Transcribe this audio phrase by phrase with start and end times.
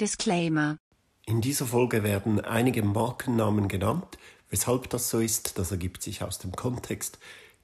[0.00, 0.78] Disclaimer.
[1.26, 4.16] In dieser Folge werden einige Markennamen genannt.
[4.48, 7.18] Weshalb das so ist, das ergibt sich aus dem Kontext.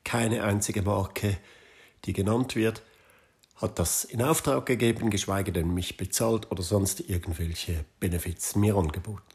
[0.05, 1.39] Keine einzige Marke,
[2.05, 2.83] die genannt wird,
[3.57, 9.34] hat das in Auftrag gegeben, geschweige denn mich bezahlt oder sonst irgendwelche Benefits mir angeboten.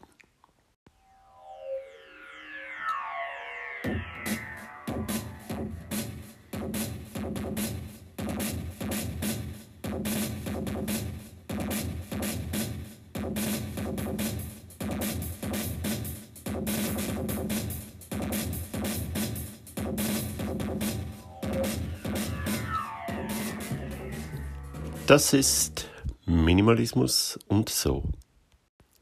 [25.10, 25.90] Das ist
[26.24, 28.04] Minimalismus und so.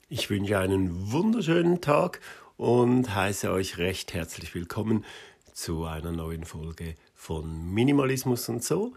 [0.09, 2.23] Ich wünsche einen wunderschönen Tag
[2.57, 5.05] und heiße euch recht herzlich willkommen
[5.53, 8.95] zu einer neuen Folge von Minimalismus und so,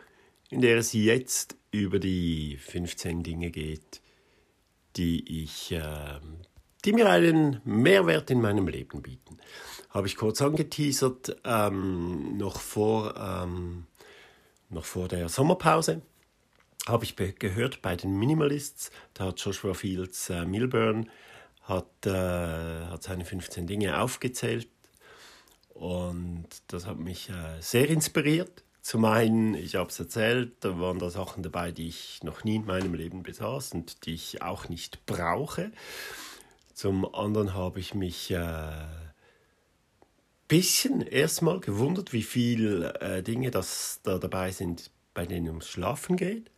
[0.49, 4.01] in der es jetzt über die 15 Dinge geht,
[4.95, 6.21] die ich, äh,
[6.85, 9.37] die mir einen Mehrwert in meinem Leben bieten.
[9.89, 13.87] Habe ich kurz angeteasert, ähm, noch vor, ähm,
[14.69, 16.03] noch vor der Sommerpause
[16.87, 21.09] habe ich gehört bei den Minimalists, da hat Joshua Fields äh, Milburn
[21.63, 24.67] hat, äh, hat seine 15 Dinge aufgezählt
[25.69, 28.63] und das hat mich äh, sehr inspiriert.
[28.81, 32.55] Zum einen, ich habe es erzählt, da waren da Sachen dabei, die ich noch nie
[32.55, 35.71] in meinem Leben besaß und die ich auch nicht brauche.
[36.73, 38.71] Zum anderen habe ich mich äh,
[40.47, 46.17] bisschen erstmal gewundert, wie viele äh, Dinge das da dabei sind, bei denen ums Schlafen
[46.17, 46.51] geht.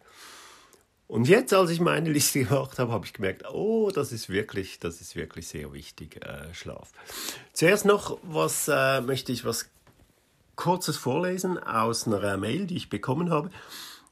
[1.13, 4.79] Und jetzt, als ich meine Liste gemacht habe, habe ich gemerkt, oh, das ist wirklich,
[4.79, 6.89] das ist wirklich sehr wichtig, äh, Schlaf.
[7.53, 9.69] Zuerst noch, was äh, möchte ich was
[10.55, 13.51] kurzes vorlesen aus einer Mail, die ich bekommen habe.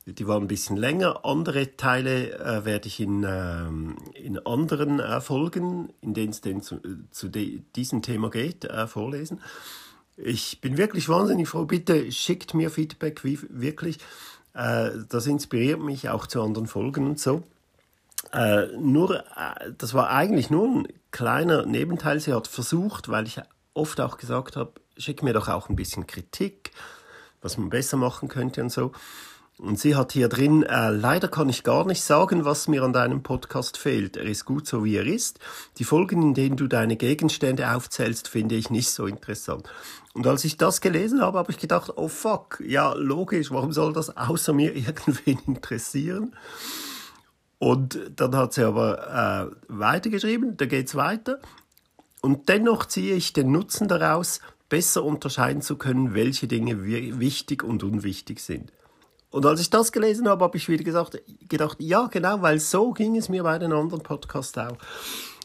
[0.06, 1.26] Die war ein bisschen länger.
[1.26, 6.62] Andere Teile äh, werde ich in, ähm, in anderen äh, Folgen, in denen es denn
[6.62, 9.42] zu, zu de, diesem Thema geht, äh, vorlesen.
[10.18, 11.66] Ich bin wirklich wahnsinnig froh.
[11.66, 13.98] Bitte schickt mir Feedback, wie wirklich.
[14.54, 17.44] Äh, das inspiriert mich auch zu anderen Folgen und so.
[18.34, 22.20] Äh, nur, äh, das war eigentlich nur ein kleiner Nebenteil.
[22.20, 23.42] Sie hat versucht, weil ich
[23.74, 26.72] oft auch gesagt habe, schick mir doch auch ein bisschen Kritik,
[27.42, 28.92] was man besser machen könnte und so.
[29.58, 32.94] Und sie hat hier drin, äh, leider kann ich gar nicht sagen, was mir an
[32.94, 34.18] deinem Podcast fehlt.
[34.18, 35.40] Er ist gut so, wie er ist.
[35.78, 39.70] Die Folgen, in denen du deine Gegenstände aufzählst, finde ich nicht so interessant.
[40.14, 43.94] Und als ich das gelesen habe, habe ich gedacht, oh fuck, ja, logisch, warum soll
[43.94, 46.36] das außer mir irgendwen interessieren?
[47.60, 51.40] Und dann hat sie aber äh, weitergeschrieben, da geht's weiter.
[52.22, 57.84] Und dennoch ziehe ich den Nutzen daraus, besser unterscheiden zu können, welche Dinge wichtig und
[57.84, 58.72] unwichtig sind.
[59.30, 62.92] Und als ich das gelesen habe, habe ich wieder gesagt, gedacht, ja, genau, weil so
[62.92, 64.78] ging es mir bei den anderen Podcasts auch.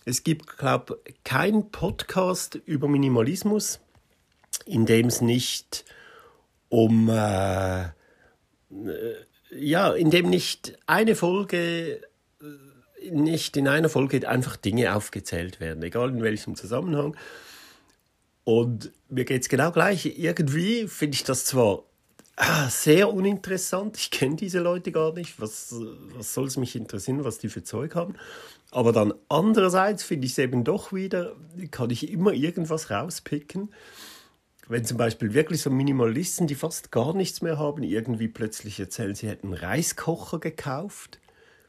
[0.05, 3.81] Es gibt, glaube ich, keinen Podcast über Minimalismus,
[4.67, 5.85] in dem es nicht
[6.69, 7.91] um, äh, äh,
[9.51, 12.03] ja, in dem nicht eine Folge,
[12.41, 17.17] äh, nicht in einer Folge einfach Dinge aufgezählt werden, egal in welchem Zusammenhang.
[18.45, 20.07] Und mir geht es genau gleich.
[20.19, 21.85] Irgendwie finde ich das zwar
[22.39, 23.97] Ah, sehr uninteressant.
[23.97, 25.41] Ich kenne diese Leute gar nicht.
[25.41, 25.75] Was,
[26.15, 28.15] was soll es mich interessieren, was die für Zeug haben?
[28.71, 31.35] Aber dann andererseits finde ich es eben doch wieder,
[31.71, 33.71] kann ich immer irgendwas rauspicken.
[34.69, 39.15] Wenn zum Beispiel wirklich so Minimalisten, die fast gar nichts mehr haben, irgendwie plötzlich erzählen,
[39.15, 41.21] sie hätten einen Reiskocher gekauft.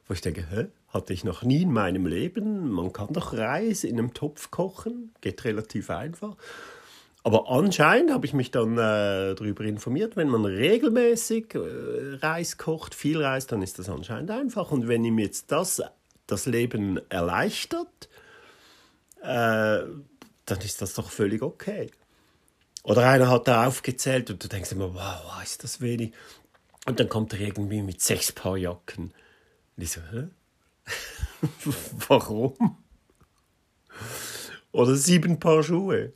[0.08, 0.68] Wo ich denke, hä?
[0.90, 2.72] Hatte ich noch nie in meinem Leben.
[2.72, 5.12] Man kann doch Reis in einem Topf kochen.
[5.22, 6.38] Geht relativ einfach.
[7.24, 12.96] Aber anscheinend habe ich mich dann äh, darüber informiert, wenn man regelmäßig äh, Reis kocht,
[12.96, 14.72] viel Reis, dann ist das anscheinend einfach.
[14.72, 15.81] Und wenn ihm jetzt das
[16.25, 18.09] das Leben erleichtert,
[19.22, 19.84] äh,
[20.46, 21.90] dann ist das doch völlig okay.
[22.88, 26.14] Oder einer hat da aufgezählt und du denkst immer, wow, ist das wenig.
[26.86, 29.12] Und dann kommt er irgendwie mit sechs Paar Jacken.
[29.75, 30.28] Und ich so, hä?
[32.08, 32.78] Warum?
[34.72, 36.13] Oder sieben Paar Schuhe.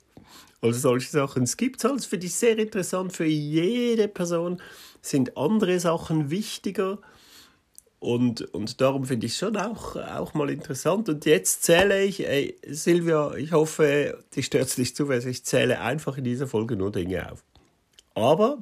[0.62, 1.44] Also solche Sachen.
[1.44, 3.12] Es gibt es finde ich sehr interessant.
[3.12, 4.62] Für jede Person
[5.01, 7.00] sind andere Sachen wichtiger.
[8.01, 11.07] Und, und darum finde ich es schon auch, auch mal interessant.
[11.07, 15.45] Und jetzt zähle ich, ey, Silvia, ich hoffe, dich stört es nicht zu, weil ich
[15.45, 17.44] zähle einfach in dieser Folge nur Dinge auf.
[18.15, 18.57] Aber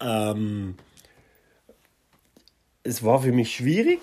[0.00, 0.76] ähm,
[2.84, 4.00] es war für mich schwierig.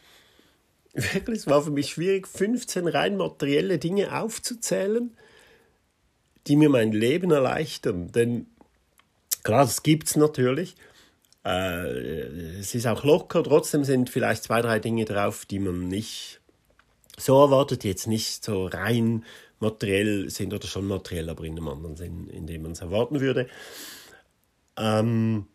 [0.94, 5.10] Wirklich, es war für mich schwierig, 15 rein materielle Dinge aufzuzählen
[6.46, 8.12] die mir mein Leben erleichtern.
[8.12, 8.46] Denn
[9.42, 10.76] klar, das gibt es natürlich,
[11.44, 16.40] Äh, es ist auch locker, trotzdem sind vielleicht zwei, drei Dinge drauf, die man nicht
[17.16, 19.24] so erwartet, jetzt nicht so rein
[19.58, 23.20] materiell sind oder schon materiell, aber in einem anderen Sinn, in dem man es erwarten
[23.20, 23.48] würde.
[24.76, 25.46] Ähm,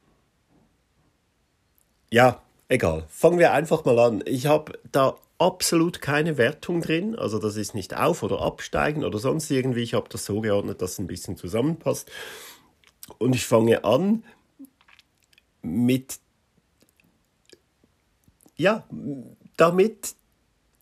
[2.12, 3.06] ja, egal.
[3.10, 4.24] Fangen wir einfach mal an.
[4.26, 7.16] Ich habe da absolut keine Wertung drin.
[7.16, 9.82] Also das ist nicht auf- oder absteigen oder sonst irgendwie.
[9.84, 12.10] Ich habe das so geordnet, dass es ein bisschen zusammenpasst.
[13.18, 14.24] Und ich fange an
[15.66, 16.20] mit,
[18.56, 18.88] ja,
[19.58, 20.16] damit,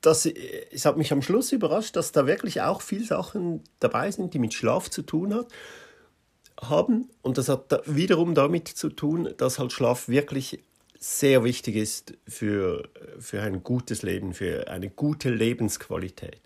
[0.02, 4.34] dass es hat mich am Schluss überrascht, dass da wirklich auch viele Sachen dabei sind,
[4.34, 5.48] die mit Schlaf zu tun hat,
[6.62, 7.10] haben.
[7.22, 10.60] Und das hat da wiederum damit zu tun, dass halt Schlaf wirklich
[11.00, 12.90] sehr wichtig ist für,
[13.20, 16.40] für ein gutes Leben, für eine gute Lebensqualität.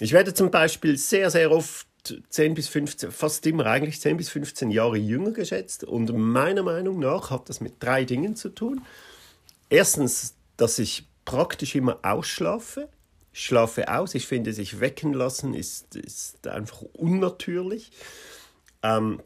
[0.00, 1.86] Ich werde zum Beispiel sehr, sehr oft
[2.28, 6.98] 10 bis 15, fast immer eigentlich 10 bis 15 Jahre jünger geschätzt und meiner Meinung
[6.98, 8.82] nach hat das mit drei Dingen zu tun.
[9.70, 12.88] Erstens, dass ich praktisch immer ausschlafe.
[13.32, 17.90] Ich schlafe aus, ich finde, sich wecken lassen ist, ist einfach unnatürlich.
[18.82, 19.20] Ähm,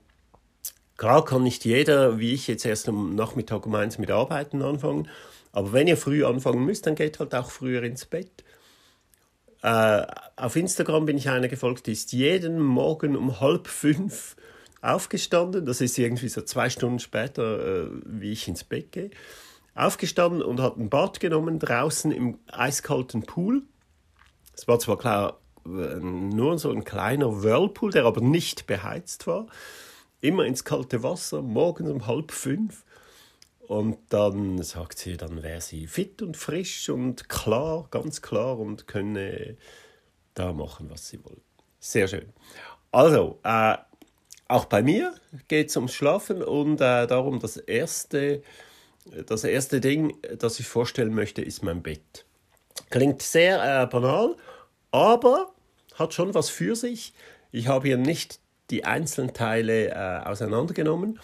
[0.96, 5.08] Klar kann nicht jeder, wie ich jetzt erst am Nachmittag um eins mit Arbeiten anfangen,
[5.52, 8.44] aber wenn ihr früh anfangen müsst, dann geht halt auch früher ins Bett.
[9.66, 14.36] Äh, auf Instagram bin ich einer gefolgt, die ist jeden Morgen um halb fünf
[14.80, 15.66] aufgestanden.
[15.66, 19.10] Das ist irgendwie so zwei Stunden später, äh, wie ich ins Bett gehe.
[19.74, 23.62] Aufgestanden und hat ein Bad genommen draußen im eiskalten Pool.
[24.54, 29.48] Es war zwar klar äh, nur so ein kleiner Whirlpool, der aber nicht beheizt war
[30.20, 32.84] immer ins kalte Wasser, morgens um halb fünf.
[33.66, 38.86] Und dann sagt sie, dann wäre sie fit und frisch und klar, ganz klar und
[38.86, 39.56] könne
[40.34, 41.40] da machen, was sie will.
[41.80, 42.32] Sehr schön.
[42.92, 43.76] Also, äh,
[44.46, 45.14] auch bei mir
[45.48, 48.42] geht es ums Schlafen und äh, darum, das erste,
[49.26, 52.24] das erste Ding, das ich vorstellen möchte, ist mein Bett.
[52.90, 54.36] Klingt sehr äh, banal,
[54.92, 55.52] aber
[55.94, 57.14] hat schon was für sich.
[57.50, 58.38] Ich habe hier nicht
[58.70, 61.18] die einzelnen Teile äh, auseinandergenommen.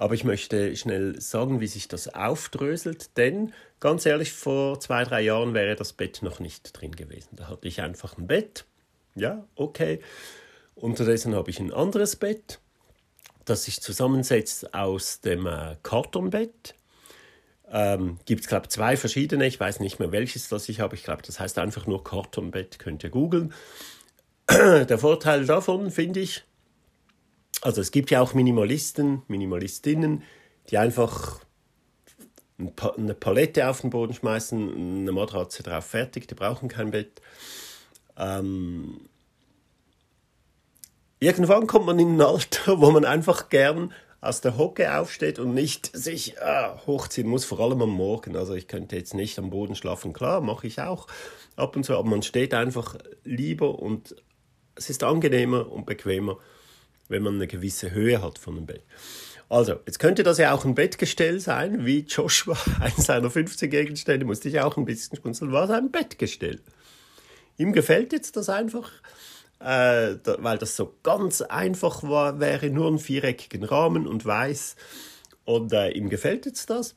[0.00, 5.20] Aber ich möchte schnell sagen, wie sich das aufdröselt, denn ganz ehrlich, vor zwei, drei
[5.20, 7.36] Jahren wäre das Bett noch nicht drin gewesen.
[7.36, 8.64] Da hatte ich einfach ein Bett.
[9.14, 10.00] Ja, okay.
[10.74, 12.60] Unterdessen habe ich ein anderes Bett,
[13.44, 16.76] das sich zusammensetzt aus dem äh, Kartonbett.
[17.70, 19.46] Ähm, Gibt es, glaube ich, zwei verschiedene.
[19.46, 20.96] Ich weiß nicht mehr, welches das ich habe.
[20.96, 22.78] Ich glaube, das heißt einfach nur Kartonbett.
[22.78, 23.52] Könnt ihr googeln.
[24.48, 26.46] Der Vorteil davon, finde ich,
[27.60, 30.22] also es gibt ja auch Minimalisten, Minimalistinnen,
[30.70, 31.40] die einfach
[32.96, 37.20] eine Palette auf den Boden schmeißen, eine Matratze drauf, fertig, die brauchen kein Bett.
[38.16, 39.08] Ähm,
[41.20, 45.54] irgendwann kommt man in ein Alter, wo man einfach gern aus der Hocke aufsteht und
[45.54, 48.36] nicht sich äh, hochziehen muss, vor allem am Morgen.
[48.36, 51.06] Also ich könnte jetzt nicht am Boden schlafen, klar, mache ich auch
[51.56, 54.14] ab und zu, aber man steht einfach lieber und
[54.74, 56.38] es ist angenehmer und bequemer
[57.10, 58.82] wenn man eine gewisse Höhe hat von dem Bett.
[59.48, 64.24] Also, jetzt könnte das ja auch ein Bettgestell sein, wie Joshua, eins seiner 15 Gegenstände,
[64.24, 66.60] musste ich auch ein bisschen schmunzeln, war ein Bettgestell.
[67.58, 68.90] Ihm gefällt jetzt das einfach,
[69.58, 74.76] äh, da, weil das so ganz einfach war, wäre, nur einen viereckigen Rahmen und weiß.
[75.44, 76.94] Und äh, ihm gefällt jetzt das.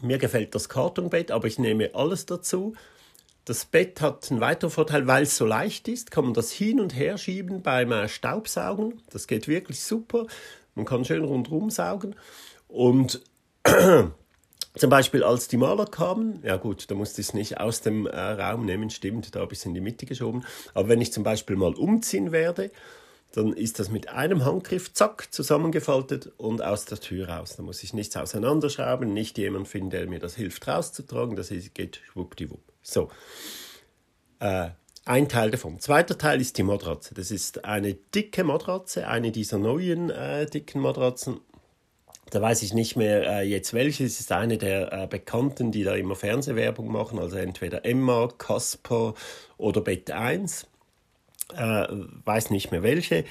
[0.00, 2.74] Mir gefällt das Kartonbett, aber ich nehme alles dazu.
[3.46, 6.80] Das Bett hat einen weiteren Vorteil, weil es so leicht ist, kann man das hin
[6.80, 9.00] und her schieben beim äh, Staubsaugen.
[9.10, 10.26] Das geht wirklich super.
[10.74, 12.16] Man kann schön rundherum saugen.
[12.66, 13.22] Und
[14.74, 18.08] zum Beispiel als die Maler kamen, ja gut, da musste ich es nicht aus dem
[18.08, 20.44] äh, Raum nehmen, stimmt, da habe ich es in die Mitte geschoben.
[20.74, 22.72] Aber wenn ich zum Beispiel mal umziehen werde,
[23.30, 27.54] dann ist das mit einem Handgriff, zack, zusammengefaltet und aus der Tür raus.
[27.56, 32.00] Da muss ich nichts auseinanderschrauben, nicht jemand finden, der mir das hilft rauszutragen, das geht
[32.10, 32.75] schwuppdiwupp.
[32.88, 33.10] So,
[34.38, 34.68] äh,
[35.04, 35.80] ein Teil davon.
[35.80, 37.14] Zweiter Teil ist die Matratze.
[37.14, 41.40] Das ist eine dicke Matratze, eine dieser neuen äh, dicken Matratzen.
[42.30, 44.04] Da weiß ich nicht mehr äh, jetzt welche.
[44.04, 47.18] Es ist eine der äh, Bekannten, die da immer Fernsehwerbung machen.
[47.18, 49.14] Also entweder Emma, Casper
[49.58, 50.68] oder Bett 1.
[51.56, 51.86] Äh,
[52.24, 53.24] weiß nicht mehr welche.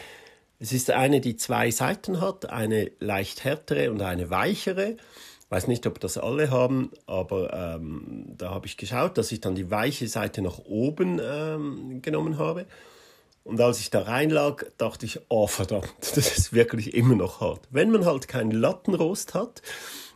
[0.60, 4.98] Es ist eine, die zwei Seiten hat, eine leicht härtere und eine weichere
[5.56, 9.56] weiß nicht, ob das alle haben, aber ähm, da habe ich geschaut, dass ich dann
[9.56, 12.66] die weiche Seite nach oben ähm, genommen habe.
[13.46, 17.62] Und als ich da reinlag, dachte ich, oh verdammt, das ist wirklich immer noch hart.
[17.70, 19.62] Wenn man halt keinen Lattenrost hat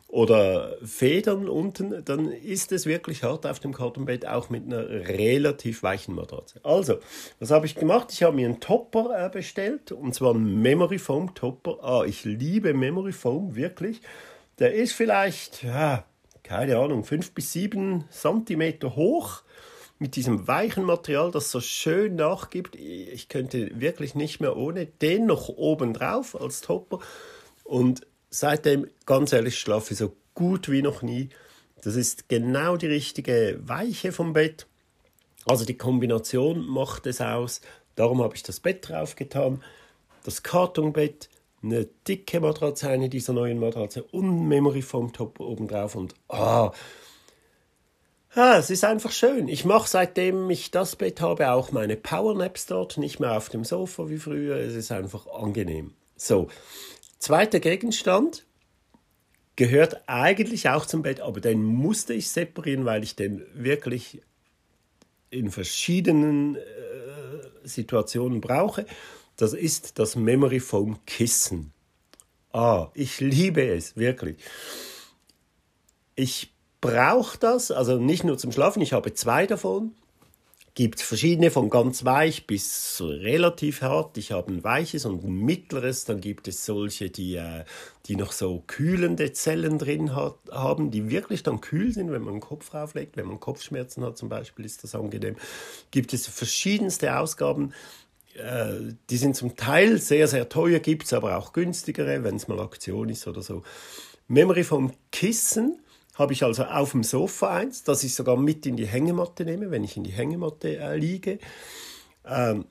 [0.09, 5.83] oder Federn unten, dann ist es wirklich hart auf dem Kartonbett, auch mit einer relativ
[5.83, 6.59] weichen Matratze.
[6.63, 6.97] Also,
[7.39, 8.11] was habe ich gemacht?
[8.11, 11.77] Ich habe mir einen Topper äh, bestellt, und zwar einen Memory Foam Topper.
[11.81, 14.01] Ah, ich liebe Memory Foam, wirklich.
[14.59, 16.05] Der ist vielleicht, ja,
[16.43, 19.43] keine Ahnung, fünf bis sieben Zentimeter hoch
[19.99, 22.75] mit diesem weichen Material, das so schön nachgibt.
[22.75, 26.99] Ich könnte wirklich nicht mehr ohne den noch oben drauf als Topper.
[27.65, 31.29] Und seitdem, ganz ehrlich, schlafe ich so gut wie noch nie.
[31.83, 34.67] Das ist genau die richtige Weiche vom Bett.
[35.45, 37.61] Also die Kombination macht es aus.
[37.95, 39.63] Darum habe ich das Bett draufgetan.
[40.23, 41.28] Das Kartonbett,
[41.61, 46.71] eine dicke Matratze, eine dieser neuen Matratze und Memory Foam Top oben drauf und ah,
[48.35, 49.47] Ah, es ist einfach schön.
[49.47, 53.63] Ich mache seitdem ich das Bett habe auch meine Powernaps dort, nicht mehr auf dem
[53.63, 54.57] Sofa wie früher.
[54.57, 55.93] Es ist einfach angenehm.
[56.15, 56.47] So,
[57.17, 58.45] zweiter Gegenstand
[59.55, 64.21] gehört eigentlich auch zum Bett, aber den musste ich separieren, weil ich den wirklich
[65.31, 66.59] in verschiedenen äh,
[67.63, 68.85] Situationen brauche.
[69.39, 71.71] Das ist das Memory Foam Kissen.
[72.51, 74.35] Ah, ich liebe es wirklich.
[76.15, 79.93] Ich brauche das, also nicht nur zum Schlafen, ich habe zwei davon.
[80.73, 84.17] Gibt verschiedene von ganz weich bis relativ hart.
[84.17, 86.03] Ich habe ein weiches und ein mittleres.
[86.03, 87.63] Dann gibt es solche, die, äh,
[88.07, 92.35] die noch so kühlende Zellen drin hat, haben, die wirklich dann kühl sind, wenn man
[92.35, 93.15] den Kopf rauflegt.
[93.15, 95.37] Wenn man Kopfschmerzen hat zum Beispiel, ist das angenehm.
[95.91, 97.73] Gibt es verschiedenste Ausgaben.
[98.35, 102.47] Äh, die sind zum Teil sehr, sehr teuer, gibt es aber auch günstigere, wenn es
[102.47, 103.63] mal Aktion ist oder so.
[104.27, 105.79] Memory vom Kissen
[106.15, 109.71] habe ich also auf dem Sofa eins, das ich sogar mit in die Hängematte nehme,
[109.71, 111.39] wenn ich in die Hängematte äh, liege.
[112.25, 112.65] Ähm,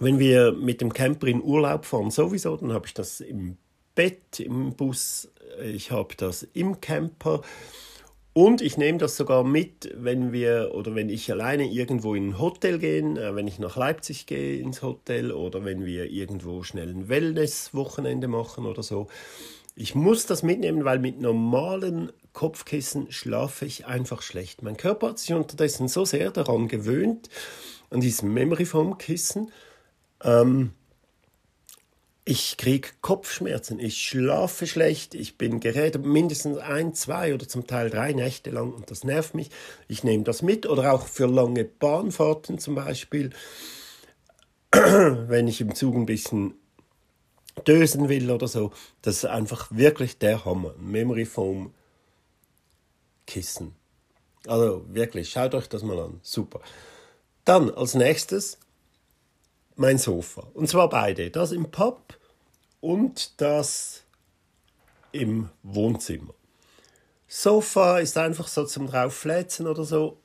[0.00, 3.56] wenn wir mit dem Camper in Urlaub fahren, sowieso, dann habe ich das im
[3.94, 5.28] Bett, im Bus,
[5.62, 7.42] ich habe das im Camper.
[8.34, 12.38] Und ich nehme das sogar mit, wenn wir oder wenn ich alleine irgendwo in ein
[12.38, 16.88] Hotel gehen, äh, wenn ich nach Leipzig gehe ins Hotel oder wenn wir irgendwo schnell
[16.88, 19.08] ein Wellness-Wochenende machen oder so.
[19.76, 24.62] Ich muss das mitnehmen, weil mit normalen Kopfkissen schlafe ich einfach schlecht.
[24.62, 27.28] Mein Körper hat sich unterdessen so sehr daran gewöhnt,
[27.90, 29.50] an diesem Memory Foam Kissen.
[30.24, 30.72] Ähm,
[32.24, 37.90] ich kriege Kopfschmerzen, ich schlafe schlecht, ich bin geredet mindestens ein, zwei oder zum Teil
[37.90, 39.50] drei Nächte lang und das nervt mich.
[39.88, 43.30] Ich nehme das mit oder auch für lange Bahnfahrten zum Beispiel,
[44.70, 46.54] wenn ich im Zug ein bisschen
[47.66, 48.72] dösen will oder so.
[49.02, 50.74] Das ist einfach wirklich der Hammer.
[50.78, 51.74] Memory Foam
[53.26, 53.74] Kissen.
[54.46, 56.20] Also wirklich, schaut euch das mal an.
[56.22, 56.60] Super.
[57.44, 58.58] Dann als nächstes
[59.76, 60.46] mein Sofa.
[60.54, 61.30] Und zwar beide.
[61.30, 62.18] Das im Pub
[62.80, 64.02] und das
[65.12, 66.34] im Wohnzimmer.
[67.28, 70.18] Sofa ist einfach so zum draufflätzen oder so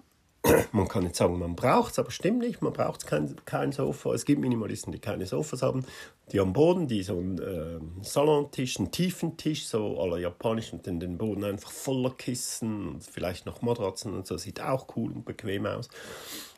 [0.71, 4.13] man kann nicht sagen, man braucht es, aber stimmt nicht, man braucht kein, kein Sofa.
[4.13, 5.85] Es gibt Minimalisten, die keine Sofas haben,
[6.31, 10.87] die am Boden, die so einen äh, Salontisch, einen tiefen Tisch, so aller japanisch und
[10.87, 15.11] dann den Boden einfach voller Kissen und vielleicht noch Matratzen und so, sieht auch cool
[15.11, 15.89] und bequem aus.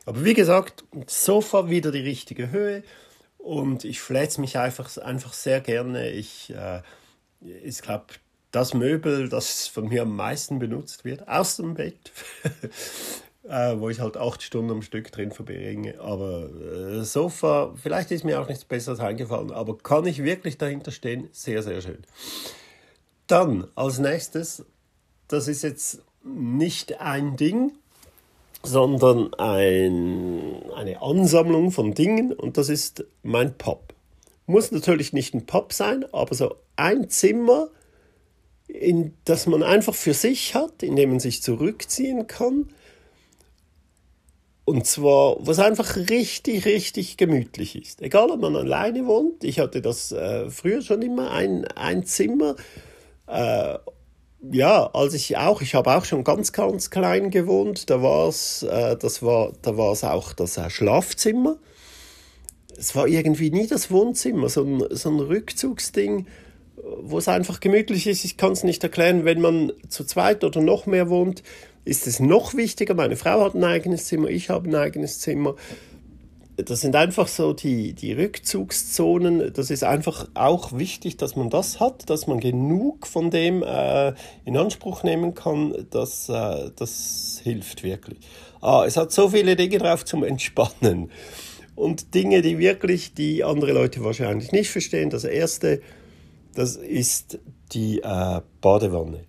[0.06, 2.82] Aber wie gesagt, Sofa wieder die richtige Höhe
[3.38, 6.10] und ich fläze mich einfach, einfach sehr gerne.
[6.10, 6.82] Ich, äh,
[7.40, 8.06] ich glaube,
[8.50, 12.12] das Möbel, das von mir am meisten benutzt wird, aus dem Bett,
[13.48, 16.00] äh, wo ich halt acht Stunden am Stück drin verbringe.
[16.00, 20.90] Aber äh, Sofa, vielleicht ist mir auch nichts Besseres eingefallen, aber kann ich wirklich dahinter
[20.90, 21.28] stehen?
[21.32, 22.04] Sehr, sehr schön.
[23.26, 24.64] Dann als nächstes,
[25.28, 27.72] das ist jetzt nicht ein Ding,
[28.62, 33.94] sondern ein, eine Ansammlung von Dingen und das ist mein Pop.
[34.46, 37.68] Muss natürlich nicht ein Pop sein, aber so ein Zimmer,
[38.66, 42.68] in das man einfach für sich hat, in dem man sich zurückziehen kann
[44.64, 48.02] und zwar, was einfach richtig, richtig gemütlich ist.
[48.02, 49.42] Egal, ob man alleine wohnt.
[49.42, 52.56] Ich hatte das äh, früher schon immer, ein, ein Zimmer.
[53.26, 53.78] Äh,
[54.52, 57.90] ja, als ich auch, ich habe auch schon ganz, ganz klein gewohnt.
[57.90, 61.56] Da war es, äh, das war, da war es auch das äh, Schlafzimmer.
[62.78, 66.26] Es war irgendwie nie das Wohnzimmer, so ein, so ein Rückzugsding,
[67.02, 68.24] wo es einfach gemütlich ist.
[68.24, 71.42] Ich kann es nicht erklären, wenn man zu zweit oder noch mehr wohnt
[71.84, 72.94] ist es noch wichtiger.
[72.94, 75.54] Meine Frau hat ein eigenes Zimmer, ich habe ein eigenes Zimmer.
[76.56, 79.52] Das sind einfach so die, die Rückzugszonen.
[79.54, 84.12] Das ist einfach auch wichtig, dass man das hat, dass man genug von dem äh,
[84.44, 85.86] in Anspruch nehmen kann.
[85.90, 88.18] Das, äh, das hilft wirklich.
[88.60, 91.10] Ah, es hat so viele Dinge drauf zum Entspannen.
[91.76, 95.08] Und Dinge, die wirklich die andere Leute wahrscheinlich nicht verstehen.
[95.08, 95.80] Das erste,
[96.54, 97.38] das ist
[97.72, 99.22] die äh, Badewanne.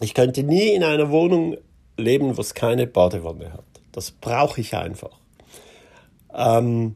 [0.00, 1.56] Ich könnte nie in einer Wohnung
[1.98, 3.64] leben, was keine Badewanne hat.
[3.92, 5.18] Das brauche ich einfach.
[6.34, 6.94] Ähm,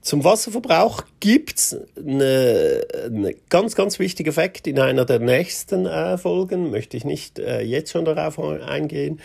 [0.00, 6.18] Zum Wasserverbrauch gibt es einen eine ganz, ganz wichtigen Fakt in einer der nächsten äh,
[6.18, 6.70] Folgen.
[6.70, 9.20] Möchte ich nicht äh, jetzt schon darauf eingehen.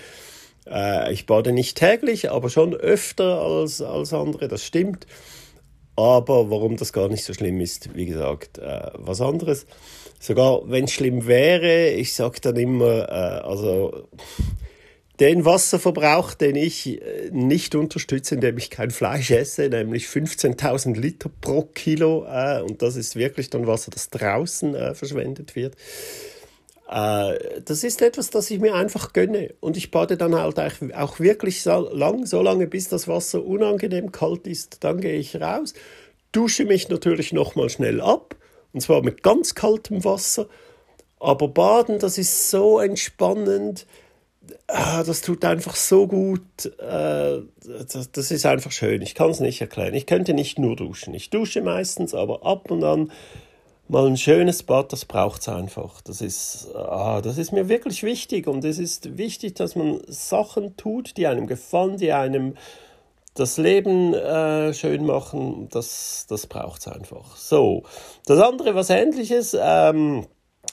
[0.69, 5.07] Äh, ich bade nicht täglich, aber schon öfter als, als andere, das stimmt.
[5.95, 9.65] Aber warum das gar nicht so schlimm ist, wie gesagt, äh, was anderes.
[10.19, 14.07] Sogar wenn es schlimm wäre, ich sage dann immer, äh, also
[15.19, 21.29] den Wasserverbrauch, den ich äh, nicht unterstütze, indem ich kein Fleisch esse, nämlich 15.000 Liter
[21.41, 22.25] pro Kilo.
[22.25, 25.75] Äh, und das ist wirklich dann Wasser, das draußen äh, verschwendet wird.
[26.89, 29.53] Äh, das ist etwas, das ich mir einfach gönne.
[29.59, 30.59] Und ich bade dann halt
[30.95, 34.83] auch wirklich so lang, so lange, bis das Wasser unangenehm kalt ist.
[34.83, 35.73] Dann gehe ich raus,
[36.31, 38.35] dusche mich natürlich nochmal schnell ab.
[38.77, 40.45] Und zwar mit ganz kaltem Wasser.
[41.19, 43.87] Aber baden, das ist so entspannend
[44.67, 46.65] ah, das tut einfach so gut.
[46.79, 47.41] Äh,
[48.11, 49.01] das, ist einfach schön.
[49.01, 49.93] Ich kann es nicht erklären.
[49.93, 51.13] Ich könnte nicht nur duschen.
[51.13, 53.11] Ich dusche meistens, aber ab und an
[53.87, 56.01] mal ein schönes Bad, das braucht es einfach.
[56.01, 58.47] Das ist, ah, das ist mir wirklich wichtig.
[58.47, 62.55] Und es ist wichtig, dass man Sachen tut, die einem gefallen, die einem
[63.37, 65.69] das Leben äh, schön machen.
[65.71, 67.37] Das, das braucht es einfach.
[67.37, 67.83] So,
[68.25, 70.25] das andere, was ähnliches, ähm,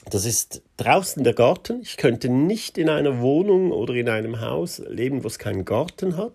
[0.09, 1.81] das ist draußen der Garten.
[1.81, 6.17] Ich könnte nicht in einer Wohnung oder in einem Haus leben, wo es keinen Garten
[6.17, 6.33] hat.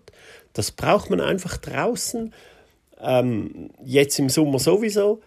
[0.53, 2.33] Das braucht man einfach draußen.
[2.99, 5.21] Ähm, jetzt im Sommer sowieso.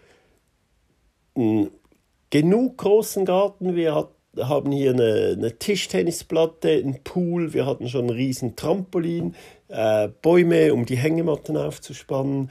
[2.29, 3.75] Genug großen Garten.
[3.75, 4.09] Wir hat,
[4.39, 7.53] haben hier eine, eine, Tischtennisplatte, einen Pool.
[7.53, 9.35] Wir hatten schon einen riesen Trampolin,
[9.69, 12.49] äh, Bäume, um die Hängematten aufzuspannen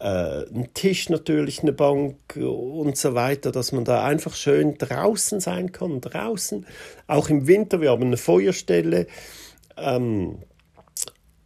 [0.00, 5.40] äh, ein Tisch natürlich, eine Bank und so weiter, dass man da einfach schön draußen
[5.40, 6.66] sein kann, draußen.
[7.06, 9.06] Auch im Winter, wir haben eine Feuerstelle.
[9.76, 10.38] Ähm,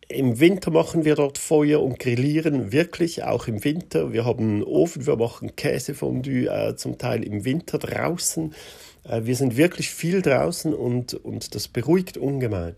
[0.08, 4.12] Im Winter machen wir dort Feuer und grillieren wirklich auch im Winter.
[4.12, 8.54] Wir haben einen Ofen, wir machen Käsefondue äh, zum Teil im Winter draußen.
[9.04, 12.76] Äh, wir sind wirklich viel draußen und, und das beruhigt ungemein.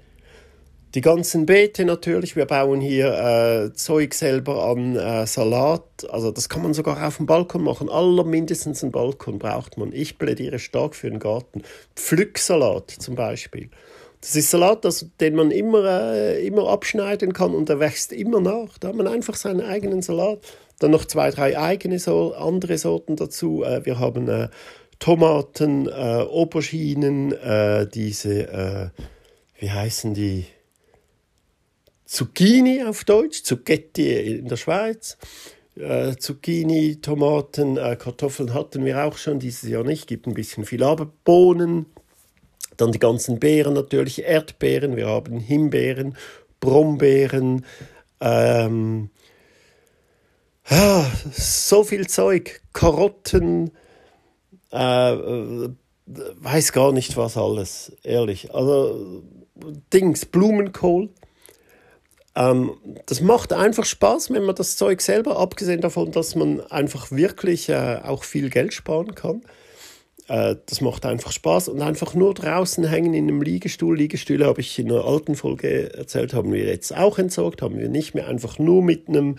[0.94, 2.36] Die ganzen Beete natürlich.
[2.36, 6.08] Wir bauen hier äh, Zeug selber an, äh, Salat.
[6.10, 7.90] Also das kann man sogar auf dem Balkon machen.
[7.90, 9.92] Aller mindestens einen Balkon braucht man.
[9.92, 11.62] Ich plädiere stark für den Garten.
[11.96, 13.68] Pflücksalat zum Beispiel.
[14.22, 18.40] Das ist Salat, das, den man immer, äh, immer abschneiden kann und der wächst immer
[18.40, 18.78] nach.
[18.78, 20.38] Da hat man einfach seinen eigenen Salat.
[20.78, 23.64] Dann noch zwei, drei eigene so andere Sorten dazu.
[23.64, 24.48] Äh, wir haben äh,
[24.98, 28.88] Tomaten, äh, Auberginen, äh, diese, äh,
[29.58, 30.46] wie heißen die?
[32.04, 35.18] Zucchini auf Deutsch, Zucchetti in der Schweiz.
[35.76, 40.64] Äh, Zucchini, Tomaten, äh, Kartoffeln hatten wir auch schon, dieses Jahr nicht, gibt ein bisschen
[40.64, 41.86] viel, aber Bohnen,
[42.76, 46.16] dann die ganzen Beeren natürlich, Erdbeeren, wir haben Himbeeren,
[46.60, 47.66] Brombeeren,
[48.20, 49.10] ähm,
[50.68, 53.72] ah, so viel Zeug, Karotten,
[54.76, 55.70] äh, äh,
[56.40, 58.54] weiß gar nicht was alles, ehrlich.
[58.54, 59.22] Also
[59.92, 61.10] Dings, Blumenkohl,
[62.36, 62.72] ähm,
[63.06, 67.70] das macht einfach Spaß, wenn man das Zeug selber, abgesehen davon, dass man einfach wirklich
[67.70, 69.42] äh, auch viel Geld sparen kann.
[70.28, 73.96] Äh, das macht einfach Spaß und einfach nur draußen hängen in einem Liegestuhl.
[73.96, 77.88] Liegestühle habe ich in einer alten Folge erzählt, haben wir jetzt auch entsorgt, haben wir
[77.88, 78.28] nicht mehr.
[78.28, 79.38] Einfach nur mit einem,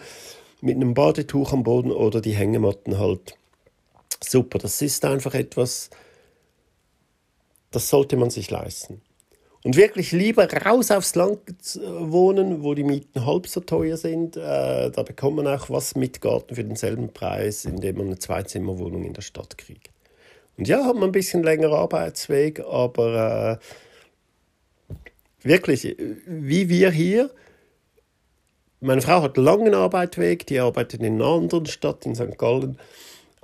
[0.61, 3.36] mit einem Badetuch am Boden oder die Hängematten halt.
[4.23, 5.89] Super, das ist einfach etwas,
[7.71, 9.01] das sollte man sich leisten.
[9.63, 11.39] Und wirklich lieber raus aufs Land
[11.83, 14.37] wohnen, wo die Mieten halb so teuer sind.
[14.37, 19.03] Äh, da bekommt man auch was mit Garten für denselben Preis, indem man eine Zweizimmerwohnung
[19.03, 19.89] in der Stadt kriegt.
[20.57, 23.59] Und ja, hat man ein bisschen länger Arbeitsweg, aber
[24.89, 24.95] äh,
[25.45, 27.29] wirklich, wie wir hier,
[28.79, 32.37] meine Frau hat einen langen Arbeitsweg, die arbeitet in einer anderen Stadt, in St.
[32.37, 32.77] Gallen.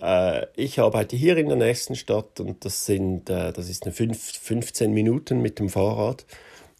[0.03, 3.93] Äh, ich arbeite hier in der nächsten Stadt und das sind, äh, das ist eine
[3.93, 6.25] 5, 15 Minuten mit dem Fahrrad.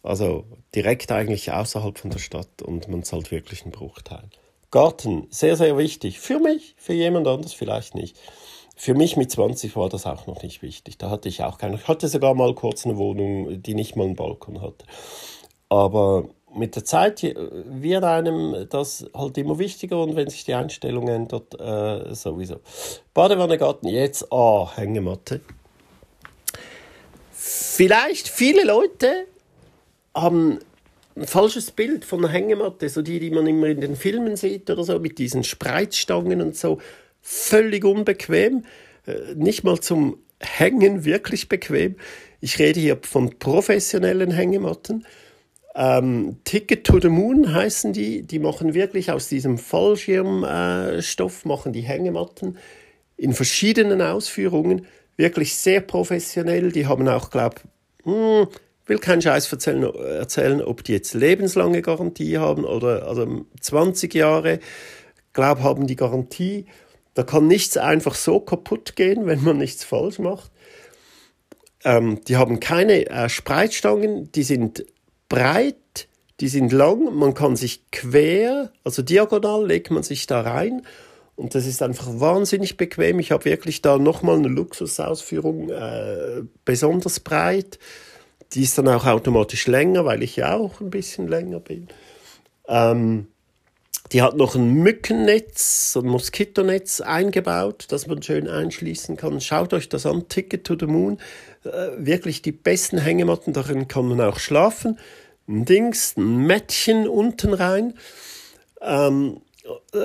[0.02, 4.24] Also direkt eigentlich außerhalb von der Stadt und man zahlt wirklich einen Bruchteil.
[4.70, 6.20] Garten, sehr, sehr wichtig.
[6.20, 8.18] Für mich, für jemand anderes vielleicht nicht.
[8.76, 10.98] Für mich mit 20 war das auch noch nicht wichtig.
[10.98, 11.76] Da hatte ich auch keine.
[11.76, 14.84] Ich hatte sogar mal kurz eine Wohnung, die nicht mal einen Balkon hatte.
[15.70, 21.08] Aber mit der Zeit wird einem das halt immer wichtiger und wenn sich die Einstellung
[21.08, 22.60] ändert, äh, sowieso.
[23.12, 25.40] Badewannegarten, jetzt, ah, oh, Hängematte.
[27.32, 29.26] Vielleicht viele Leute
[30.14, 30.60] haben
[31.16, 34.70] ein falsches Bild von einer Hängematte, so die, die man immer in den Filmen sieht
[34.70, 36.78] oder so, mit diesen Spreizstangen und so.
[37.20, 38.64] Völlig unbequem,
[39.06, 41.96] äh, nicht mal zum Hängen wirklich bequem.
[42.40, 45.06] Ich rede hier von professionellen Hängematten
[45.74, 48.22] Ähm, Ticket to the Moon heißen die.
[48.22, 52.58] Die machen wirklich aus diesem Fallschirmstoff, äh, machen die Hängematten
[53.16, 54.86] in verschiedenen Ausführungen.
[55.16, 56.70] Wirklich sehr professionell.
[56.72, 58.46] Die haben auch, glaube ich, hm,
[58.86, 64.60] will keinen Scheiß erzählen, erzählen, ob die jetzt lebenslange Garantie haben oder also 20 Jahre.
[65.32, 66.66] Glaub, haben die Garantie.
[67.14, 70.50] Da kann nichts einfach so kaputt gehen, wenn man nichts falsch macht.
[71.84, 74.84] Ähm, die haben keine äh, Spreitstangen, die sind
[75.28, 76.08] breit,
[76.40, 80.82] die sind lang, man kann sich quer, also diagonal legt man sich da rein
[81.36, 83.18] und das ist einfach wahnsinnig bequem.
[83.18, 87.78] Ich habe wirklich da nochmal eine Luxusausführung, äh, besonders breit.
[88.52, 91.88] Die ist dann auch automatisch länger, weil ich ja auch ein bisschen länger bin.
[92.68, 93.26] Ähm,
[94.12, 99.40] die hat noch ein Mückennetz, ein Moskitonetz eingebaut, das man schön einschließen kann.
[99.40, 101.18] Schaut euch das an, Ticket to the Moon.
[101.64, 104.98] Äh, wirklich die besten Hängematten, darin kann man auch schlafen.
[105.48, 107.94] Ein Dings, ein Mättchen unten rein.
[108.80, 109.98] Ähm, äh,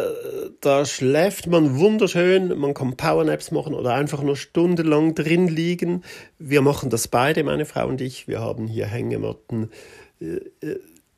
[0.61, 6.03] da schläft man wunderschön, man kann Powernaps machen oder einfach nur stundenlang drin liegen.
[6.37, 8.27] Wir machen das beide, meine Frau und ich.
[8.27, 9.69] Wir haben hier Hängematten.
[10.21, 10.39] Äh,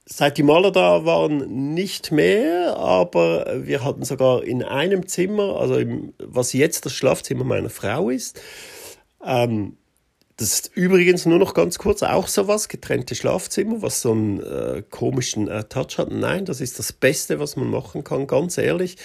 [0.05, 5.75] seit die Maler da waren, nicht mehr, aber wir hatten sogar in einem Zimmer, also
[5.77, 8.41] im, was jetzt das Schlafzimmer meiner Frau ist,
[9.23, 9.77] ähm,
[10.41, 14.41] das ist übrigens nur noch ganz kurz auch so was, getrennte Schlafzimmer, was so einen
[14.41, 16.11] äh, komischen äh, Touch hat.
[16.11, 18.97] Nein, das ist das Beste, was man machen kann, ganz ehrlich.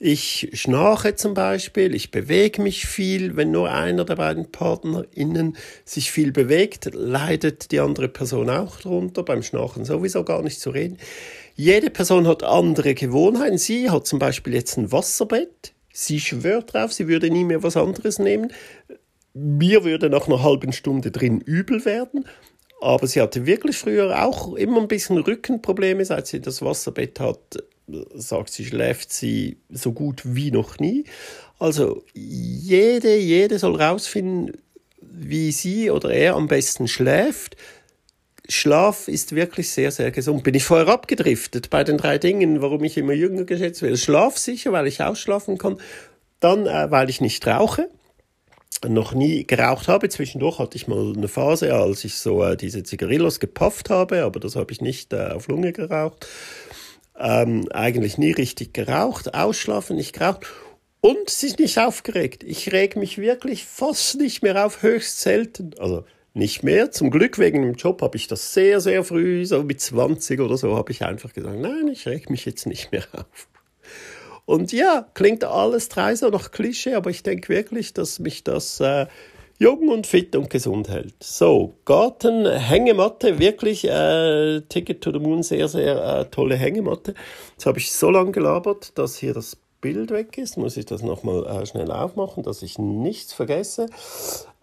[0.00, 3.36] Ich schnarche zum Beispiel, ich bewege mich viel.
[3.36, 9.22] Wenn nur einer der beiden PartnerInnen sich viel bewegt, leidet die andere Person auch drunter.
[9.22, 10.98] Beim Schnarchen sowieso gar nicht zu reden.
[11.54, 13.58] Jede Person hat andere Gewohnheiten.
[13.58, 15.72] Sie hat zum Beispiel jetzt ein Wasserbett.
[15.92, 18.52] Sie schwört drauf, sie würde nie mehr was anderes nehmen.
[19.32, 22.26] Mir würde nach einer halben Stunde drin übel werden.
[22.80, 27.38] Aber sie hatte wirklich früher auch immer ein bisschen Rückenprobleme, seit sie das Wasserbett hat.
[28.14, 31.04] Sagt sie, schläft sie so gut wie noch nie.
[31.58, 34.56] Also jede, jede soll rausfinden,
[35.02, 37.56] wie sie oder er am besten schläft.
[38.48, 40.42] Schlaf ist wirklich sehr, sehr gesund.
[40.42, 43.98] Bin ich vorher abgedriftet bei den drei Dingen, warum ich immer jünger geschätzt werde.
[43.98, 45.78] Schlaf sicher, weil ich ausschlafen kann.
[46.40, 47.90] Dann, äh, weil ich nicht rauche
[48.86, 50.08] noch nie geraucht habe.
[50.08, 54.40] Zwischendurch hatte ich mal eine Phase, als ich so äh, diese Zigarillos gepafft habe, aber
[54.40, 56.26] das habe ich nicht äh, auf Lunge geraucht.
[57.18, 60.46] Ähm, eigentlich nie richtig geraucht, ausschlafen, nicht geraucht.
[61.02, 62.44] Und sie ist nicht aufgeregt.
[62.44, 65.72] Ich reg mich wirklich fast nicht mehr auf, höchst selten.
[65.78, 66.90] Also nicht mehr.
[66.90, 70.56] Zum Glück wegen dem Job habe ich das sehr, sehr früh, so mit 20 oder
[70.56, 73.48] so, habe ich einfach gesagt, nein, ich reg mich jetzt nicht mehr auf.
[74.50, 78.80] Und ja, klingt alles drei so nach Klischee, aber ich denke wirklich, dass mich das
[78.80, 79.06] äh,
[79.58, 81.14] jung und fit und gesund hält.
[81.22, 87.14] So, Garten, Hängematte, wirklich äh, Ticket to the Moon, sehr, sehr äh, tolle Hängematte.
[87.52, 90.56] Jetzt habe ich so lange gelabert, dass hier das Bild weg ist.
[90.56, 93.86] Muss ich das nochmal äh, schnell aufmachen, dass ich nichts vergesse.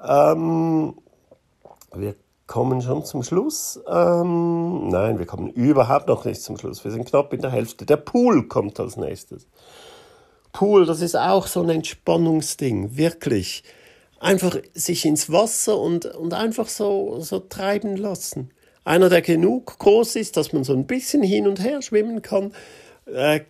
[0.05, 0.95] Ähm,
[1.95, 2.13] wir
[2.47, 3.79] kommen schon zum Schluss.
[3.87, 6.83] Ähm, nein, wir kommen überhaupt noch nicht zum Schluss.
[6.83, 7.85] Wir sind knapp in der Hälfte.
[7.85, 9.47] Der Pool kommt als nächstes.
[10.57, 13.63] Pool, das ist auch so ein Entspannungsding, wirklich.
[14.19, 18.49] Einfach sich ins Wasser und, und einfach so, so treiben lassen.
[18.83, 22.53] Einer, der genug groß ist, dass man so ein bisschen hin und her schwimmen kann,
[23.05, 23.41] äh,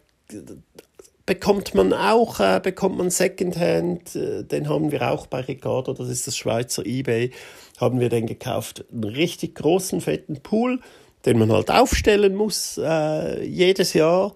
[1.26, 6.10] bekommt man auch, äh, bekommt man Secondhand, äh, den haben wir auch bei Ricardo, das
[6.10, 7.32] ist das Schweizer Ebay,
[7.78, 8.84] haben wir den gekauft.
[8.92, 10.82] Einen richtig großen, fetten Pool,
[11.26, 14.36] den man halt aufstellen muss äh, jedes Jahr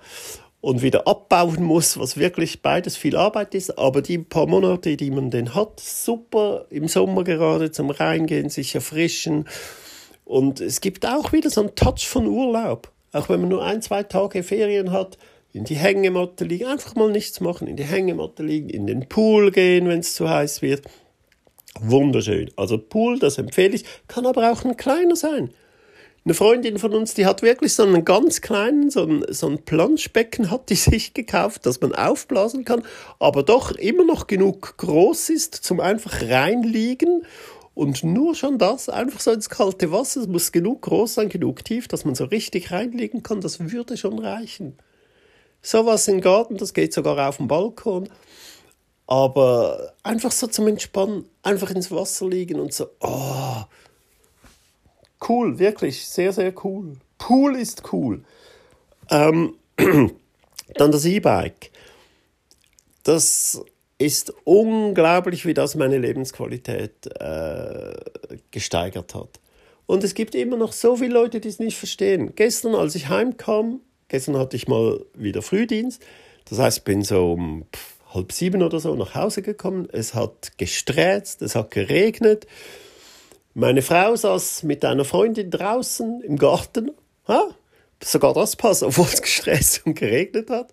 [0.61, 3.77] und wieder abbauen muss, was wirklich beides viel Arbeit ist.
[3.77, 8.75] Aber die paar Monate, die man den hat, super im Sommer gerade zum Reingehen, sich
[8.75, 9.47] erfrischen.
[10.23, 12.91] Und es gibt auch wieder so einen Touch von Urlaub.
[13.11, 15.17] Auch wenn man nur ein, zwei Tage Ferien hat,
[15.51, 19.51] in die Hängematte liegen, einfach mal nichts machen, in die Hängematte liegen, in den Pool
[19.51, 20.83] gehen, wenn es zu heiß wird.
[21.81, 22.51] Wunderschön.
[22.55, 25.51] Also Pool, das empfehle ich, kann aber auch ein kleiner sein.
[26.23, 29.63] Eine Freundin von uns, die hat wirklich so einen ganz kleinen, so ein, so ein
[29.63, 32.83] Planschbecken hat die sich gekauft, dass man aufblasen kann,
[33.19, 37.25] aber doch immer noch genug groß ist zum einfach reinliegen
[37.73, 41.65] und nur schon das, einfach so ins kalte Wasser, es muss genug groß sein, genug
[41.65, 44.77] tief, dass man so richtig reinliegen kann, das würde schon reichen.
[45.63, 48.09] Sowas im Garten, das geht sogar auf dem Balkon.
[49.07, 53.63] Aber einfach so zum Entspannen, einfach ins Wasser liegen und so, oh,
[55.27, 56.93] cool, wirklich, sehr, sehr cool.
[57.17, 58.23] Pool ist cool.
[59.09, 59.55] Ähm,
[60.75, 61.71] dann das E-Bike.
[63.03, 63.61] Das
[63.97, 67.93] ist unglaublich, wie das meine Lebensqualität äh,
[68.51, 69.39] gesteigert hat.
[69.85, 72.33] Und es gibt immer noch so viele Leute, die es nicht verstehen.
[72.35, 76.01] Gestern, als ich heimkam, gestern hatte ich mal wieder Frühdienst,
[76.49, 77.65] das heißt, ich bin so um
[78.13, 79.87] halb sieben oder so nach Hause gekommen.
[79.91, 82.45] Es hat gesträzt, es hat geregnet.
[83.53, 86.91] Meine Frau saß mit einer Freundin draußen im Garten.
[87.27, 87.49] Ha?
[88.03, 90.71] Sogar das passt, obwohl es gestresst und geregnet hat.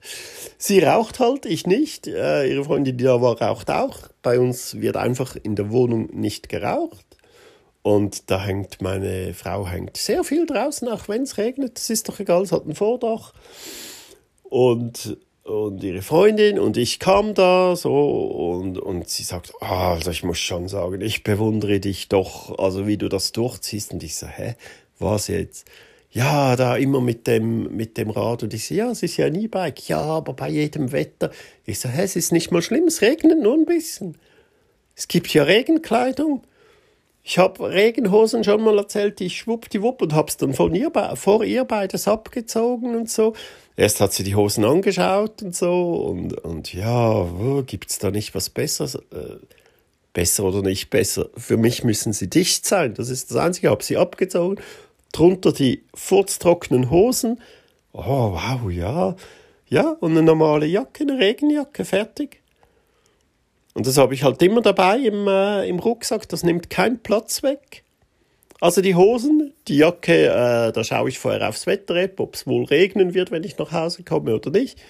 [0.57, 2.07] Sie raucht halt, ich nicht.
[2.07, 4.09] Äh, ihre Freundin, die da war, raucht auch.
[4.23, 7.05] Bei uns wird einfach in der Wohnung nicht geraucht.
[7.83, 11.77] Und da hängt meine Frau hängt sehr viel draußen, auch wenn es regnet.
[11.77, 13.33] Das ist doch egal, es hat ein Vordach.
[14.45, 20.11] Und und ihre Freundin und ich kam da so und, und sie sagt, ah, also
[20.11, 23.93] ich muss schon sagen, ich bewundere dich doch, also wie du das durchziehst.
[23.93, 24.55] Und ich so, hä,
[24.99, 25.67] was jetzt?
[26.11, 28.43] Ja, da immer mit dem, mit dem Rad.
[28.43, 29.89] Und ich so, ja, es ist ja ein E-Bike.
[29.89, 31.31] Ja, aber bei jedem Wetter.
[31.65, 34.17] Ich so, hä, es ist nicht mal schlimm, es regnet nur ein bisschen.
[34.95, 36.43] Es gibt ja Regenkleidung.
[37.31, 41.67] Ich habe Regenhosen schon mal erzählt, die schwuppdiwupp und hab's dann von ihr, vor ihr
[41.67, 43.35] beides abgezogen und so.
[43.77, 47.29] Erst hat sie die Hosen angeschaut und so und, und ja,
[47.67, 48.95] gibt's da nicht was Besseres?
[48.95, 49.37] Äh,
[50.15, 51.29] besser oder nicht besser?
[51.37, 53.67] Für mich müssen sie dicht sein, das ist das Einzige.
[53.67, 54.57] Ich habe sie abgezogen,
[55.13, 57.43] drunter die furztrockenen Hosen.
[57.93, 59.17] Oh, wow, ja.
[59.67, 62.38] Ja, und eine normale Jacke, eine Regenjacke, fertig.
[63.79, 67.45] Und das habe ich halt immer dabei im, äh, im Rucksack, das nimmt keinen Platz
[67.45, 67.85] weg.
[68.61, 72.65] Also die Hosen, die Jacke, äh, da schaue ich vorher aufs Wetter-App, ob es wohl
[72.65, 74.81] regnen wird, wenn ich nach Hause komme oder nicht.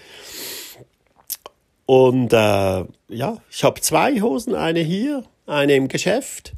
[1.84, 6.54] Und äh, ja, ich habe zwei Hosen, eine hier, eine im Geschäft.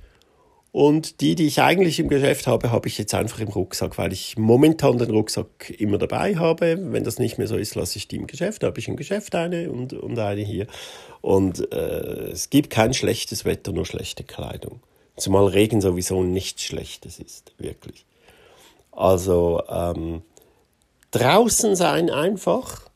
[0.72, 4.12] Und die, die ich eigentlich im Geschäft habe, habe ich jetzt einfach im Rucksack, weil
[4.12, 6.78] ich momentan den Rucksack immer dabei habe.
[6.80, 8.62] Wenn das nicht mehr so ist, lasse ich die im Geschäft.
[8.62, 10.68] Da habe ich im Geschäft eine und, und eine hier.
[11.22, 14.80] Und äh, es gibt kein schlechtes Wetter, nur schlechte Kleidung.
[15.16, 18.06] Zumal Regen sowieso nichts Schlechtes ist, wirklich.
[18.92, 20.22] Also ähm,
[21.10, 22.88] draußen sein einfach,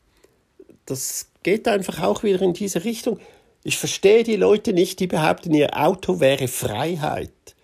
[0.85, 3.19] das geht einfach auch wieder in diese Richtung.
[3.63, 7.54] Ich verstehe die Leute nicht, die behaupten, ihr Auto wäre Freiheit.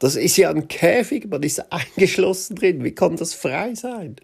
[0.00, 2.82] Das ist ja ein Käfig, man ist eingeschlossen drin.
[2.82, 4.16] Wie kann das frei sein?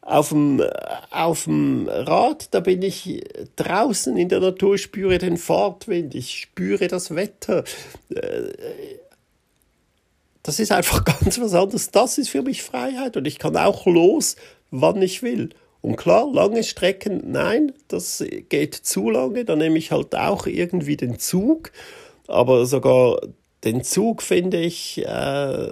[0.00, 0.62] Auf dem,
[1.10, 3.22] auf dem Rad, da bin ich
[3.56, 7.64] draußen in der Natur, spüre den Fahrtwind, ich spüre das Wetter.
[10.42, 11.90] Das ist einfach ganz was anderes.
[11.90, 14.36] Das ist für mich Freiheit und ich kann auch los,
[14.70, 15.50] wann ich will.
[15.82, 19.44] Und klar, lange Strecken, nein, das geht zu lange.
[19.44, 21.70] Da nehme ich halt auch irgendwie den Zug.
[22.26, 23.20] Aber sogar
[23.64, 25.68] den Zug, finde ich, äh,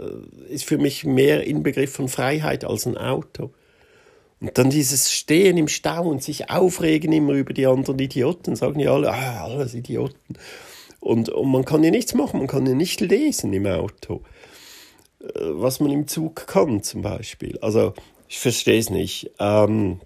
[0.48, 3.50] ist für mich mehr Inbegriff von Freiheit als ein Auto.
[4.40, 8.80] Und dann dieses Stehen im Stau und sich aufregen immer über die anderen Idioten, sagen
[8.80, 10.34] ja alle, ah, alles Idioten.
[10.98, 14.22] Und, und man kann ja nichts machen, man kann ja nicht lesen im Auto,
[15.20, 17.58] äh, was man im Zug kann zum Beispiel.
[17.60, 17.94] Also
[18.28, 19.30] ich verstehe es nicht.
[19.38, 20.00] Ähm,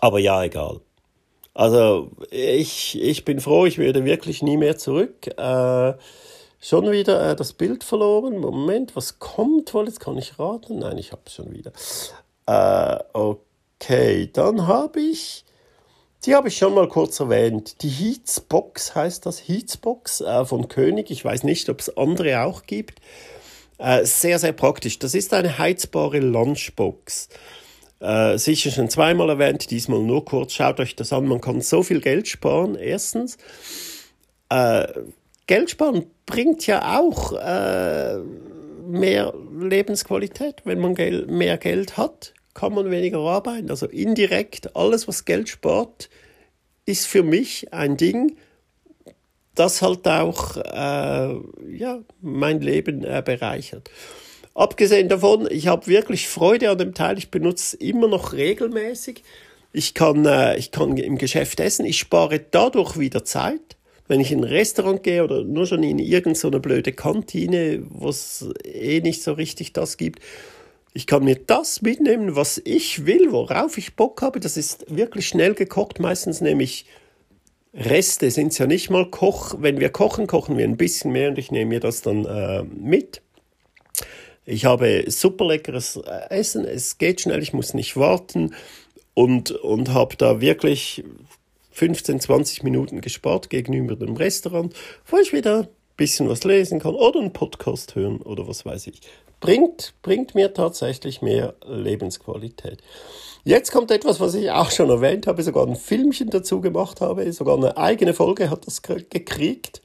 [0.00, 0.80] aber ja, egal.
[1.52, 5.26] Also ich, ich bin froh, ich werde wirklich nie mehr zurück.
[5.36, 5.92] Äh,
[6.62, 8.36] Schon wieder äh, das Bild verloren.
[8.36, 9.86] Moment, was kommt wohl?
[9.86, 10.80] Jetzt kann ich raten.
[10.80, 11.72] Nein, ich habe es schon wieder.
[12.46, 15.46] Äh, okay, dann habe ich,
[16.26, 17.82] die habe ich schon mal kurz erwähnt.
[17.82, 21.10] Die Heatsbox heißt das, Heatsbox äh, von König.
[21.10, 23.00] Ich weiß nicht, ob es andere auch gibt.
[23.78, 24.98] Äh, sehr, sehr praktisch.
[24.98, 27.30] Das ist eine heizbare Lunchbox.
[28.00, 30.52] Äh, sicher schon zweimal erwähnt, diesmal nur kurz.
[30.52, 32.74] Schaut euch das an, man kann so viel Geld sparen.
[32.74, 33.38] Erstens,
[34.50, 34.86] äh,
[35.50, 38.18] Geld sparen bringt ja auch äh,
[38.86, 40.62] mehr Lebensqualität.
[40.64, 43.68] Wenn man Geld, mehr Geld hat, kann man weniger arbeiten.
[43.68, 46.08] Also indirekt, alles, was Geld spart,
[46.86, 48.36] ist für mich ein Ding,
[49.56, 51.34] das halt auch äh,
[51.76, 53.90] ja, mein Leben äh, bereichert.
[54.54, 57.18] Abgesehen davon, ich habe wirklich Freude an dem Teil.
[57.18, 59.24] Ich benutze es immer noch regelmäßig.
[59.72, 61.86] Ich kann, äh, ich kann im Geschäft essen.
[61.86, 63.79] Ich spare dadurch wieder Zeit
[64.10, 68.08] wenn ich in ein Restaurant gehe oder nur schon in irgendeine so blöde Kantine, wo
[68.08, 70.18] es eh nicht so richtig das gibt,
[70.92, 74.40] ich kann mir das mitnehmen, was ich will, worauf ich Bock habe.
[74.40, 76.00] Das ist wirklich schnell gekocht.
[76.00, 76.86] Meistens nehme ich
[77.72, 79.54] Reste, sind es ja nicht mal Koch.
[79.60, 82.64] Wenn wir kochen, kochen wir ein bisschen mehr und ich nehme mir das dann äh,
[82.64, 83.22] mit.
[84.44, 88.56] Ich habe super leckeres äh, Essen, es geht schnell, ich muss nicht warten
[89.14, 91.04] und, und habe da wirklich
[91.70, 94.74] 15, 20 Minuten gespart gegenüber dem Restaurant,
[95.06, 98.86] wo ich wieder ein bisschen was lesen kann oder einen Podcast hören oder was weiß
[98.88, 99.00] ich.
[99.40, 102.82] Bringt, bringt mir tatsächlich mehr Lebensqualität.
[103.42, 107.32] Jetzt kommt etwas, was ich auch schon erwähnt habe, sogar ein Filmchen dazu gemacht habe,
[107.32, 109.80] sogar eine eigene Folge hat das gekriegt.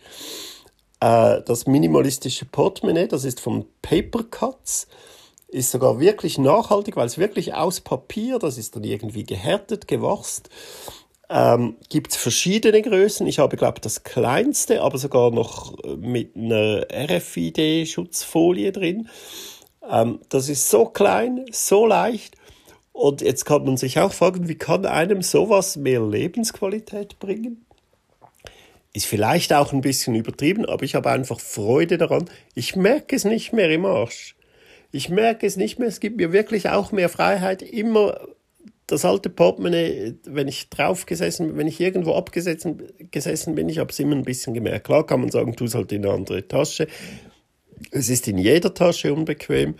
[1.00, 4.88] Äh, das minimalistische Portemonnaie, das ist von Paper Cuts,
[5.48, 10.50] ist sogar wirklich nachhaltig, weil es wirklich aus Papier, das ist dann irgendwie gehärtet, gewachst.
[11.29, 13.25] Ähm, Gibt es verschiedene Größen.
[13.25, 19.09] Ich habe, glaube das kleinste, aber sogar noch mit einer RFID-Schutzfolie drin.
[19.89, 22.35] Ähm, das ist so klein, so leicht.
[22.91, 27.65] Und jetzt kann man sich auch fragen, wie kann einem sowas mehr Lebensqualität bringen?
[28.93, 32.29] Ist vielleicht auch ein bisschen übertrieben, aber ich habe einfach Freude daran.
[32.53, 34.38] Ich merke es nicht mehr im Arsch.
[34.93, 35.89] Ich merke es nicht mehr.
[35.89, 37.61] Es gibt mir wirklich auch mehr Freiheit.
[37.61, 38.17] Immer
[38.88, 43.91] das alte Portemonnaie, wenn ich drauf gesessen, wenn ich irgendwo abgesessen gesessen bin, ich habe
[43.91, 44.86] es immer ein bisschen gemerkt.
[44.86, 46.88] Klar kann man sagen, tu es halt in eine andere Tasche.
[47.91, 49.76] Es ist in jeder Tasche unbequem.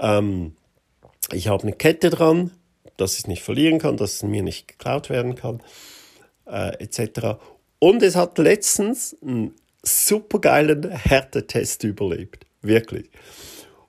[0.00, 0.54] Ähm,
[1.32, 2.50] ich habe eine Kette dran,
[2.96, 5.62] dass ich es nicht verlieren kann, dass es mir nicht geklaut werden kann,
[6.46, 7.40] äh, etc.
[7.78, 12.44] Und es hat letztens einen supergeilen Härtetest überlebt.
[12.60, 13.10] Wirklich.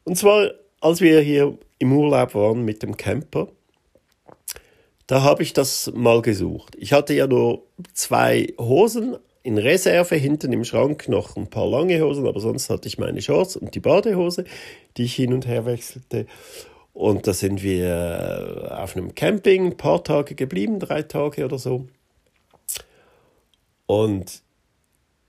[0.06, 3.50] Und zwar, als wir hier im Urlaub waren mit dem Camper,
[5.12, 6.78] da habe ich das mal gesucht.
[6.80, 12.02] Ich hatte ja nur zwei Hosen in Reserve, hinten im Schrank noch ein paar lange
[12.02, 14.46] Hosen, aber sonst hatte ich meine Shorts und die Badehose,
[14.96, 16.28] die ich hin und her wechselte.
[16.94, 21.58] Und da sind wir äh, auf einem Camping ein paar Tage geblieben, drei Tage oder
[21.58, 21.88] so.
[23.88, 24.42] Und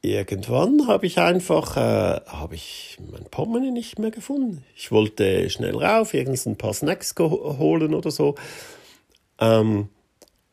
[0.01, 4.65] irgendwann habe ich einfach, äh, habe ich mein Portemonnaie nicht mehr gefunden.
[4.77, 8.37] Ich wollte schnell rauf, irgendein paar Snacks holen oder so.
[9.43, 9.89] Ähm,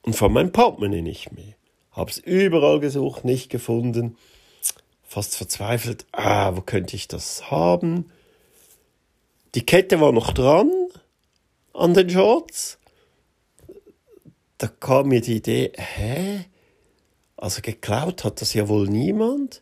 [0.02, 1.54] und von meinem Portemonnaie nicht mehr.
[1.92, 4.18] Habe es überall gesucht, nicht gefunden.
[5.04, 8.12] Fast verzweifelt, ah, wo könnte ich das haben?
[9.54, 10.72] Die Kette war noch dran
[11.74, 12.80] an den Shorts.
[14.58, 16.46] Da kam mir die Idee, hä?
[17.38, 19.62] Also geklaut hat das ja wohl niemand.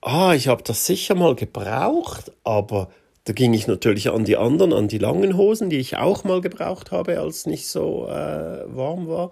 [0.00, 2.90] Ah, ich habe das sicher mal gebraucht, aber
[3.24, 6.40] da ging ich natürlich an die anderen, an die langen Hosen, die ich auch mal
[6.40, 9.30] gebraucht habe, als es nicht so äh, warm war.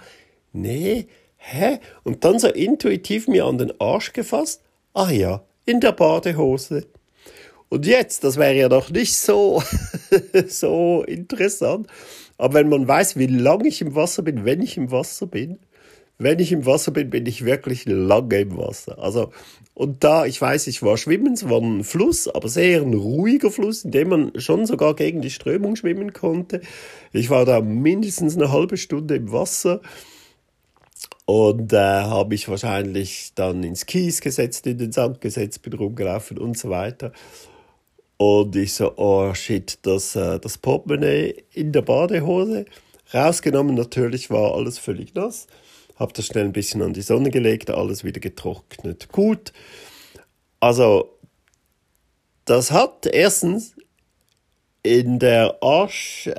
[0.53, 1.81] Nee, hä?
[2.05, 4.63] Und dann so intuitiv mir an den Arsch gefasst.
[4.95, 6.87] Ah ja, in der Badehose.
[7.69, 9.63] Und jetzt, das wäre ja noch nicht so,
[10.49, 11.87] so interessant.
[12.39, 15.59] Aber wenn man weiß, wie lange ich im Wasser bin, wenn ich im Wasser bin,
[16.21, 18.99] wenn ich im Wasser bin, bin ich wirklich lange im Wasser.
[18.99, 19.33] Also,
[19.73, 23.51] und da, ich weiß, ich war schwimmen, es war ein Fluss, aber sehr ein ruhiger
[23.51, 26.61] Fluss, in dem man schon sogar gegen die Strömung schwimmen konnte.
[27.13, 29.81] Ich war da mindestens eine halbe Stunde im Wasser
[31.25, 36.37] und äh, habe mich wahrscheinlich dann ins Kies gesetzt, in den Sand gesetzt, bin rumgelaufen
[36.37, 37.13] und so weiter.
[38.19, 42.67] Und ich so, oh shit, das, äh, das Portemonnaie in der Badehose.
[43.15, 45.47] Rausgenommen natürlich war alles völlig nass.
[46.01, 49.11] Hab das schnell ein bisschen an die Sonne gelegt, alles wieder getrocknet.
[49.13, 49.53] Gut.
[50.59, 51.17] Also,
[52.47, 53.77] das hat erstens
[54.83, 56.33] in der Arschtasche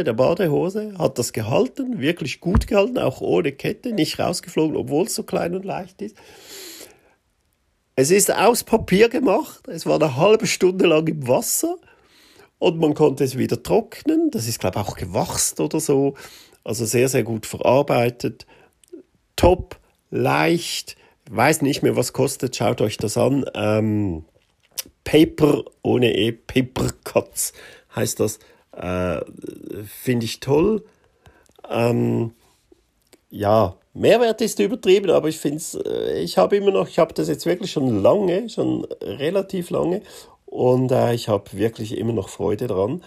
[0.00, 5.04] äh, der Badehose hat das gehalten, wirklich gut gehalten, auch ohne Kette, nicht rausgeflogen, obwohl
[5.04, 6.16] es so klein und leicht ist.
[7.94, 9.68] Es ist aus Papier gemacht.
[9.68, 11.76] Es war eine halbe Stunde lang im Wasser
[12.58, 14.30] und man konnte es wieder trocknen.
[14.30, 16.14] Das ist, glaube ich, auch gewachst oder so.
[16.68, 18.44] Also sehr, sehr gut verarbeitet.
[19.36, 19.78] Top,
[20.10, 20.96] leicht.
[21.30, 22.56] Weiß nicht mehr, was kostet.
[22.56, 23.46] Schaut euch das an.
[23.54, 24.26] Ähm,
[25.02, 27.54] Paper ohne E, Paper Cuts
[27.96, 28.38] heißt das.
[28.72, 29.22] Äh,
[29.86, 30.84] Finde ich toll.
[31.70, 32.32] Ähm,
[33.30, 37.14] ja, Mehrwert ist übertrieben, aber ich finde es, äh, ich habe immer noch, ich habe
[37.14, 40.02] das jetzt wirklich schon lange, schon relativ lange
[40.44, 43.02] und äh, ich habe wirklich immer noch Freude dran.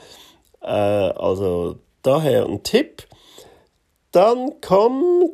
[0.64, 3.06] Äh, also daher ein Tipp.
[4.12, 5.34] Dann kommt,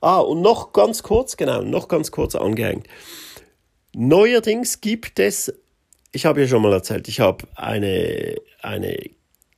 [0.00, 2.86] ah, und noch ganz kurz, genau, noch ganz kurz angehängt.
[3.94, 5.52] Neuerdings gibt es,
[6.12, 8.96] ich habe ja schon mal erzählt, ich habe eine, eine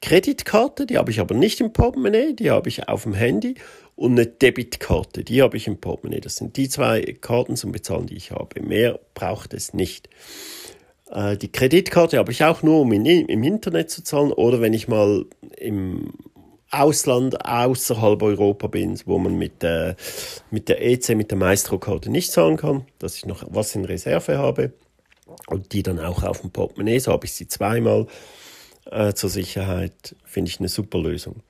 [0.03, 3.55] Kreditkarte, die habe ich aber nicht im Portemonnaie, die habe ich auf dem Handy
[3.97, 6.21] und eine Debitkarte, die habe ich im Portemonnaie.
[6.21, 8.61] Das sind die zwei Karten zum Bezahlen, die ich habe.
[8.63, 10.09] Mehr braucht es nicht.
[11.11, 14.73] Äh, die Kreditkarte habe ich auch nur, um in, im Internet zu zahlen oder wenn
[14.73, 15.27] ich mal
[15.59, 16.15] im
[16.71, 19.95] Ausland außerhalb Europa bin, wo man mit, äh,
[20.51, 24.39] mit der EC, mit der Maestro-Karte nicht zahlen kann, dass ich noch was in Reserve
[24.39, 24.73] habe
[25.49, 28.07] und die dann auch auf dem Portemonnaie, so habe ich sie zweimal
[28.91, 31.43] äh, zur Sicherheit, finde ich eine super Lösung.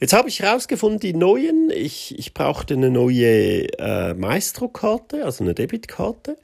[0.00, 5.54] Jetzt habe ich herausgefunden, die neuen, ich, ich brauchte eine neue äh, Maestro-Karte, also eine
[5.54, 6.36] Debitkarte.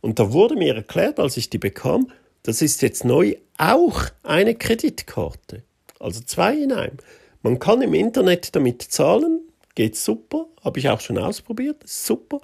[0.00, 2.12] Und da wurde mir erklärt, als ich die bekam,
[2.44, 5.62] das ist jetzt neu auch eine Kreditkarte.
[5.98, 6.98] Also zwei in einem.
[7.42, 9.40] Man kann im Internet damit zahlen,
[9.74, 12.40] geht super, habe ich auch schon ausprobiert, super.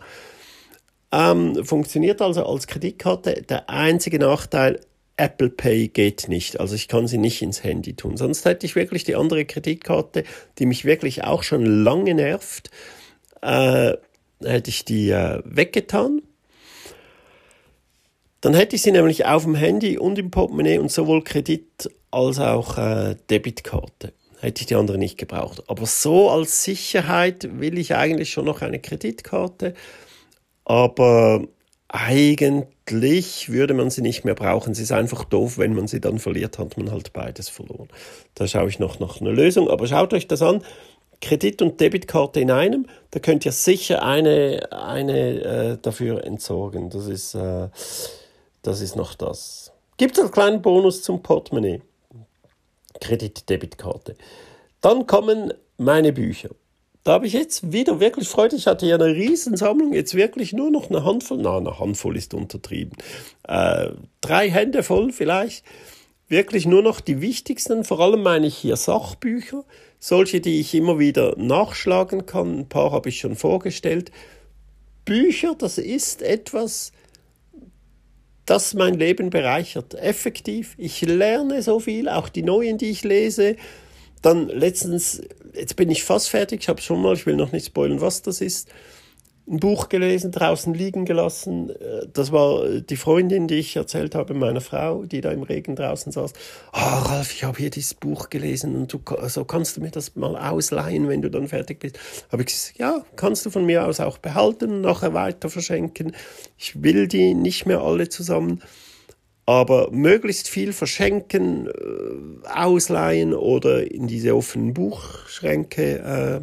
[1.10, 3.42] Ähm, funktioniert also als Kreditkarte.
[3.42, 4.80] Der einzige Nachteil,
[5.16, 6.60] Apple Pay geht nicht.
[6.60, 8.16] Also ich kann sie nicht ins Handy tun.
[8.16, 10.24] Sonst hätte ich wirklich die andere Kreditkarte,
[10.58, 12.70] die mich wirklich auch schon lange nervt,
[13.42, 13.94] äh,
[14.42, 16.22] hätte ich die äh, weggetan.
[18.40, 22.38] Dann hätte ich sie nämlich auf dem Handy und im Portemonnaie und sowohl Kredit als
[22.38, 24.12] auch äh, Debitkarte.
[24.40, 25.62] Hätte ich die andere nicht gebraucht.
[25.66, 29.74] Aber so als Sicherheit will ich eigentlich schon noch eine Kreditkarte.
[30.64, 31.44] Aber
[31.88, 34.74] eigentlich würde man sie nicht mehr brauchen.
[34.74, 37.88] Sie ist einfach doof, wenn man sie dann verliert, hat man halt beides verloren.
[38.34, 39.68] Da schaue ich noch nach einer Lösung.
[39.68, 40.62] Aber schaut euch das an.
[41.20, 46.90] Kredit- und Debitkarte in einem, da könnt ihr sicher eine, eine äh, dafür entsorgen.
[46.90, 47.68] Das ist, äh,
[48.62, 49.72] das ist noch das.
[49.96, 51.82] Gibt es einen kleinen Bonus zum Portemonnaie.
[53.00, 54.16] Kredit-Debitkarte.
[54.80, 56.50] Dann kommen meine Bücher.
[57.04, 58.56] Da habe ich jetzt wieder wirklich Freude.
[58.56, 61.38] Ich hatte ja eine Riesensammlung, jetzt wirklich nur noch eine Handvoll.
[61.40, 62.92] Na, eine Handvoll ist untertrieben.
[63.44, 65.64] Äh, drei Hände voll vielleicht.
[66.28, 67.84] Wirklich nur noch die wichtigsten.
[67.84, 69.64] Vor allem meine ich hier Sachbücher.
[69.98, 72.58] Solche, die ich immer wieder nachschlagen kann.
[72.58, 74.12] Ein paar habe ich schon vorgestellt.
[75.06, 76.92] Bücher, das ist etwas,
[78.48, 79.94] das mein Leben bereichert.
[79.94, 80.74] Effektiv.
[80.78, 83.56] Ich lerne so viel, auch die neuen, die ich lese.
[84.22, 85.22] Dann letztens,
[85.54, 88.22] jetzt bin ich fast fertig, ich habe schon mal, ich will noch nicht spoilern, was
[88.22, 88.68] das ist
[89.50, 91.70] ein Buch gelesen, draußen liegen gelassen.
[91.70, 95.76] Äh, das war die Freundin, die ich erzählt habe, meiner Frau, die da im Regen
[95.76, 96.32] draußen saß.
[96.72, 99.90] Ah, oh, Ralf, ich habe hier dieses Buch gelesen und du so kannst du mir
[99.90, 101.98] das mal ausleihen, wenn du dann fertig bist.
[102.30, 106.14] Habe ich gesagt, ja, kannst du von mir aus auch behalten und nachher weiter verschenken.
[106.56, 108.62] Ich will die nicht mehr alle zusammen.
[109.46, 116.42] Aber möglichst viel verschenken, äh, ausleihen oder in diese offenen Buchschränke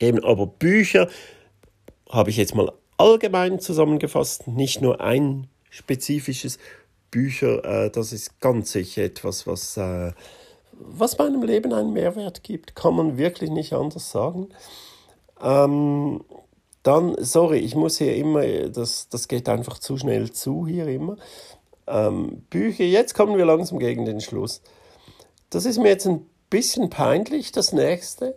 [0.00, 0.22] äh, eben.
[0.22, 1.08] Aber Bücher,
[2.12, 6.58] habe ich jetzt mal allgemein zusammengefasst, nicht nur ein spezifisches
[7.10, 10.12] Bücher, äh, das ist ganz sicher etwas, was, äh,
[10.72, 14.50] was meinem Leben einen Mehrwert gibt, kann man wirklich nicht anders sagen.
[15.42, 16.22] Ähm,
[16.82, 21.16] dann, sorry, ich muss hier immer, das, das geht einfach zu schnell zu hier immer.
[21.86, 24.62] Ähm, Bücher, jetzt kommen wir langsam gegen den Schluss.
[25.50, 28.36] Das ist mir jetzt ein bisschen peinlich, das nächste.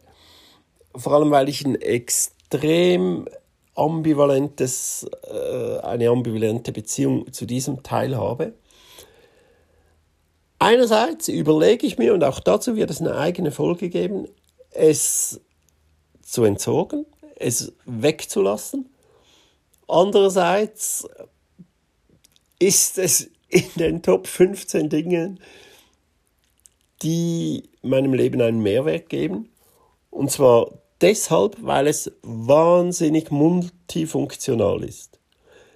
[0.95, 3.27] Vor allem, weil ich ein extrem
[3.75, 8.53] ambivalentes, äh, eine ambivalente Beziehung zu diesem Teil habe.
[10.59, 14.27] Einerseits überlege ich mir, und auch dazu wird es eine eigene Folge geben,
[14.71, 15.41] es
[16.21, 17.05] zu entsorgen,
[17.35, 18.89] es wegzulassen.
[19.87, 21.07] Andererseits
[22.59, 25.39] ist es in den Top 15 Dingen,
[27.03, 29.49] die meinem Leben einen Mehrwert geben.
[30.09, 30.71] Und zwar
[31.01, 35.19] deshalb, weil es wahnsinnig multifunktional ist.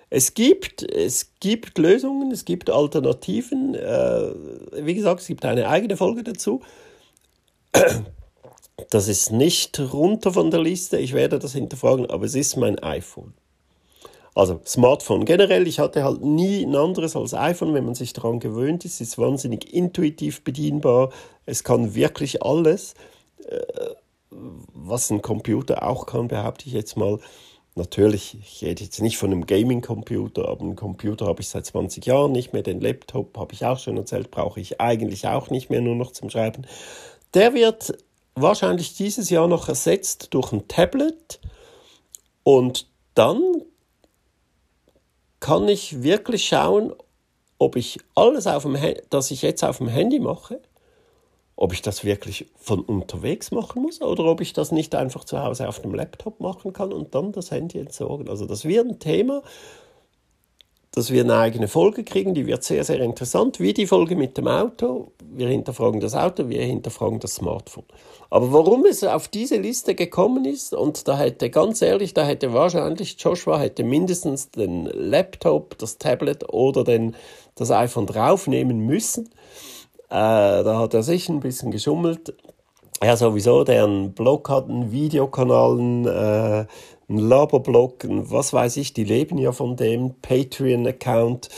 [0.09, 3.75] Es gibt, es gibt Lösungen, es gibt Alternativen.
[3.75, 4.31] Äh,
[4.83, 6.61] wie gesagt, es gibt eine eigene Folge dazu.
[8.91, 12.79] Das ist nicht runter von der Liste, ich werde das hinterfragen, aber es ist mein
[12.79, 13.33] iPhone.
[14.33, 18.39] Also Smartphone generell, ich hatte halt nie ein anderes als iPhone, wenn man sich daran
[18.39, 19.01] gewöhnt ist.
[19.01, 21.11] Es ist wahnsinnig intuitiv bedienbar,
[21.45, 22.93] es kann wirklich alles.
[23.49, 23.59] Äh,
[24.31, 27.19] was ein Computer auch kann, behaupte ich jetzt mal.
[27.75, 32.05] Natürlich, ich rede jetzt nicht von einem Gaming-Computer, aber einen Computer habe ich seit 20
[32.05, 32.63] Jahren nicht mehr.
[32.63, 36.11] Den Laptop habe ich auch schon erzählt, brauche ich eigentlich auch nicht mehr, nur noch
[36.11, 36.65] zum Schreiben.
[37.33, 37.93] Der wird
[38.35, 41.39] wahrscheinlich dieses Jahr noch ersetzt durch ein Tablet
[42.43, 43.41] und dann
[45.39, 46.93] kann ich wirklich schauen,
[47.57, 48.77] ob ich alles, auf dem,
[49.09, 50.61] das ich jetzt auf dem Handy mache,
[51.61, 55.43] ob ich das wirklich von unterwegs machen muss oder ob ich das nicht einfach zu
[55.43, 58.29] Hause auf dem Laptop machen kann und dann das Handy entsorgen.
[58.29, 59.43] Also das wird ein Thema,
[60.91, 64.37] dass wir eine eigene Folge kriegen, die wird sehr, sehr interessant, wie die Folge mit
[64.37, 65.11] dem Auto.
[65.21, 67.83] Wir hinterfragen das Auto, wir hinterfragen das Smartphone.
[68.29, 72.53] Aber warum es auf diese Liste gekommen ist, und da hätte ganz ehrlich, da hätte
[72.53, 77.17] wahrscheinlich Joshua hätte mindestens den Laptop, das Tablet oder den,
[77.55, 79.29] das iPhone draufnehmen müssen.
[80.09, 82.33] Äh, da hat er sich ein bisschen geschummelt.
[83.03, 86.65] Ja, sowieso, der einen Blog hat, einen Videokanal, einen, äh,
[87.07, 91.49] einen Laberblog, was weiß ich, die leben ja von dem, Patreon-Account,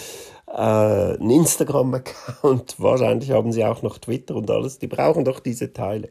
[0.48, 5.74] äh, ein Instagram-Account, wahrscheinlich haben sie auch noch Twitter und alles, die brauchen doch diese
[5.74, 6.10] Teile.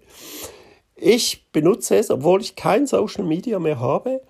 [0.97, 4.22] Ich benutze es, obwohl ich kein Social Media mehr habe.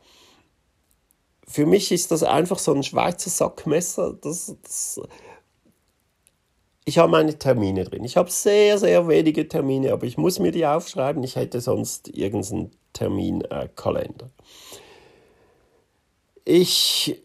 [1.47, 5.01] Für mich ist das einfach so ein Schweizer Sackmesser, das, das
[6.85, 8.05] ich habe meine Termine drin.
[8.05, 11.23] Ich habe sehr, sehr wenige Termine, aber ich muss mir die aufschreiben.
[11.23, 14.31] Ich hätte sonst irgendeinen Terminkalender.
[16.45, 17.21] Äh, ich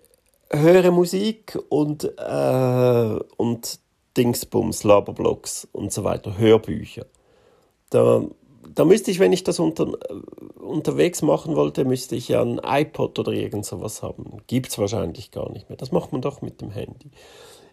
[0.51, 3.80] höre Musik und, äh, und
[4.18, 7.06] Dingsbums, Laberblogs und so weiter, Hörbücher.
[7.89, 8.24] Da,
[8.74, 9.97] da müsste ich, wenn ich das unter,
[10.56, 14.41] unterwegs machen wollte, müsste ich ja ein iPod oder irgend sowas haben.
[14.47, 15.78] Gibt es wahrscheinlich gar nicht mehr.
[15.78, 17.10] Das macht man doch mit dem Handy.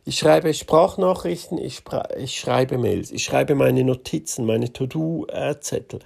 [0.04, 1.82] Ich schreibe Sprachnachrichten, ich,
[2.18, 6.00] ich schreibe Mails, ich schreibe meine Notizen, meine To-Do-Zettel.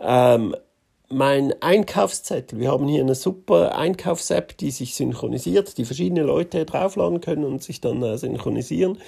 [0.00, 0.56] Ähm,
[1.10, 2.58] mein Einkaufszettel.
[2.58, 7.62] Wir haben hier eine super Einkaufs-App, die sich synchronisiert, die verschiedene Leute draufladen können und
[7.62, 8.98] sich dann äh, synchronisieren.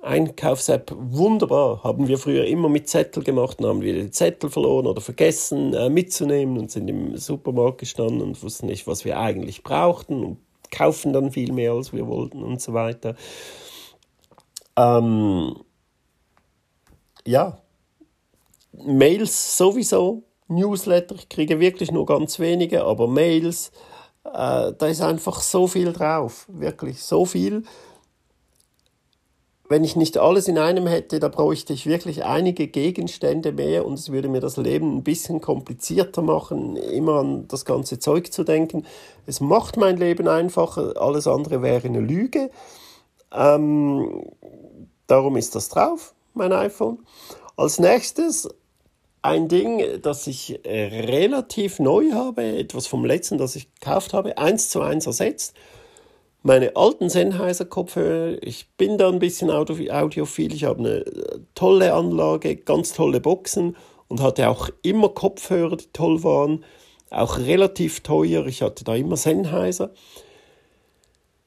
[0.00, 1.82] Einkaufs-App wunderbar.
[1.82, 5.74] Haben wir früher immer mit Zettel gemacht, dann haben wir die Zettel verloren oder vergessen
[5.74, 10.38] äh, mitzunehmen und sind im Supermarkt gestanden und wussten nicht, was wir eigentlich brauchten und
[10.70, 13.14] kaufen dann viel mehr, als wir wollten und so weiter.
[14.76, 15.56] Ähm,
[17.26, 17.58] ja,
[18.72, 23.72] Mails sowieso, Newsletter, ich kriege wirklich nur ganz wenige, aber Mails,
[24.24, 27.64] äh, da ist einfach so viel drauf, wirklich so viel.
[29.68, 33.94] Wenn ich nicht alles in einem hätte, da bräuchte ich wirklich einige Gegenstände mehr und
[33.94, 38.44] es würde mir das Leben ein bisschen komplizierter machen, immer an das ganze Zeug zu
[38.44, 38.86] denken.
[39.26, 42.50] Es macht mein Leben einfacher, alles andere wäre eine Lüge.
[43.32, 44.22] Ähm,
[45.08, 46.98] darum ist das drauf, mein iPhone.
[47.56, 48.48] Als nächstes
[49.22, 54.38] ein Ding, das ich äh, relativ neu habe, etwas vom letzten, das ich gekauft habe,
[54.38, 55.54] eins zu eins ersetzt.
[56.46, 61.92] Meine alten Sennheiser Kopfhörer, ich bin da ein bisschen audiophil, ich habe eine äh, tolle
[61.92, 63.76] Anlage, ganz tolle Boxen
[64.06, 66.64] und hatte auch immer Kopfhörer, die toll waren,
[67.10, 69.90] auch relativ teuer, ich hatte da immer Sennheiser.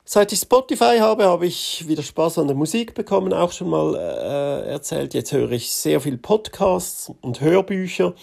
[0.03, 3.95] Seit ich Spotify habe, habe ich wieder Spaß an der Musik bekommen, auch schon mal
[3.95, 5.13] äh, erzählt.
[5.13, 8.15] Jetzt höre ich sehr viel Podcasts und Hörbücher.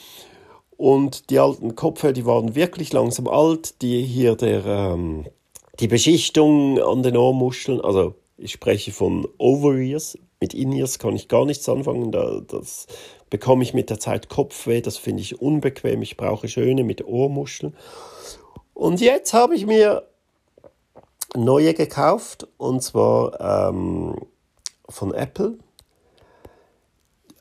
[0.76, 3.80] Und die alten Kopfhörer, die waren wirklich langsam alt.
[3.80, 5.24] Die hier der, ähm,
[5.80, 10.18] die Beschichtung an den Ohrmuscheln, also ich spreche von Over-Ears.
[10.40, 12.12] Mit In-Ears kann ich gar nichts anfangen.
[12.12, 12.86] Da, das
[13.30, 14.82] bekomme ich mit der Zeit Kopfweh.
[14.82, 16.02] Das finde ich unbequem.
[16.02, 17.74] Ich brauche schöne mit Ohrmuscheln.
[18.74, 20.06] Und jetzt habe ich mir
[21.34, 24.16] neue gekauft und zwar ähm,
[24.88, 25.58] von Apple.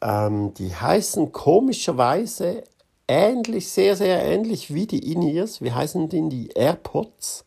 [0.02, 2.64] Ähm, die heißen komischerweise
[3.08, 5.62] ähnlich, sehr, sehr ähnlich wie die In-Ears.
[5.62, 6.30] Wie heißen die?
[6.30, 7.46] Die AirPods.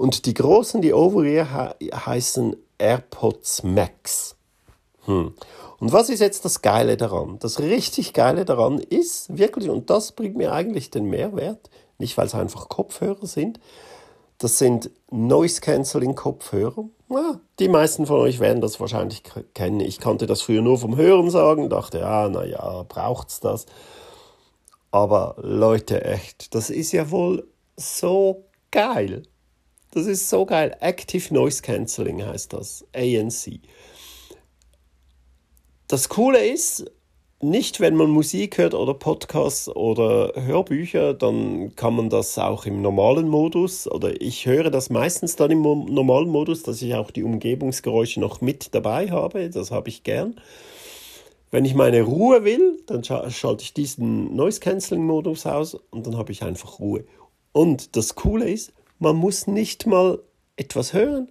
[0.00, 4.34] Und die großen, die Over-Ear, heißen AirPods Max.
[5.04, 5.34] Hm.
[5.78, 7.38] Und was ist jetzt das Geile daran?
[7.40, 12.28] Das richtig Geile daran ist wirklich, und das bringt mir eigentlich den Mehrwert, nicht weil
[12.28, 13.60] es einfach Kopfhörer sind,
[14.38, 16.86] das sind Noise Cancelling Kopfhörer.
[17.10, 19.22] Ja, die meisten von euch werden das wahrscheinlich
[19.52, 19.80] kennen.
[19.80, 23.66] Ich kannte das früher nur vom Hören sagen, dachte, ja, naja, braucht's das.
[24.92, 27.46] Aber Leute, echt, das ist ja wohl
[27.76, 29.24] so geil.
[29.92, 30.76] Das ist so geil.
[30.80, 32.86] Active Noise Cancelling heißt das.
[32.94, 33.60] ANC.
[35.88, 36.84] Das Coole ist,
[37.42, 42.82] nicht, wenn man Musik hört oder Podcasts oder Hörbücher, dann kann man das auch im
[42.82, 47.24] normalen Modus oder ich höre das meistens dann im normalen Modus, dass ich auch die
[47.24, 49.48] Umgebungsgeräusche noch mit dabei habe.
[49.48, 50.38] Das habe ich gern.
[51.50, 56.16] Wenn ich meine Ruhe will, dann schalte ich diesen Noise Cancelling Modus aus und dann
[56.18, 57.04] habe ich einfach Ruhe.
[57.52, 60.20] Und das Coole ist, man muss nicht mal
[60.56, 61.28] etwas hören.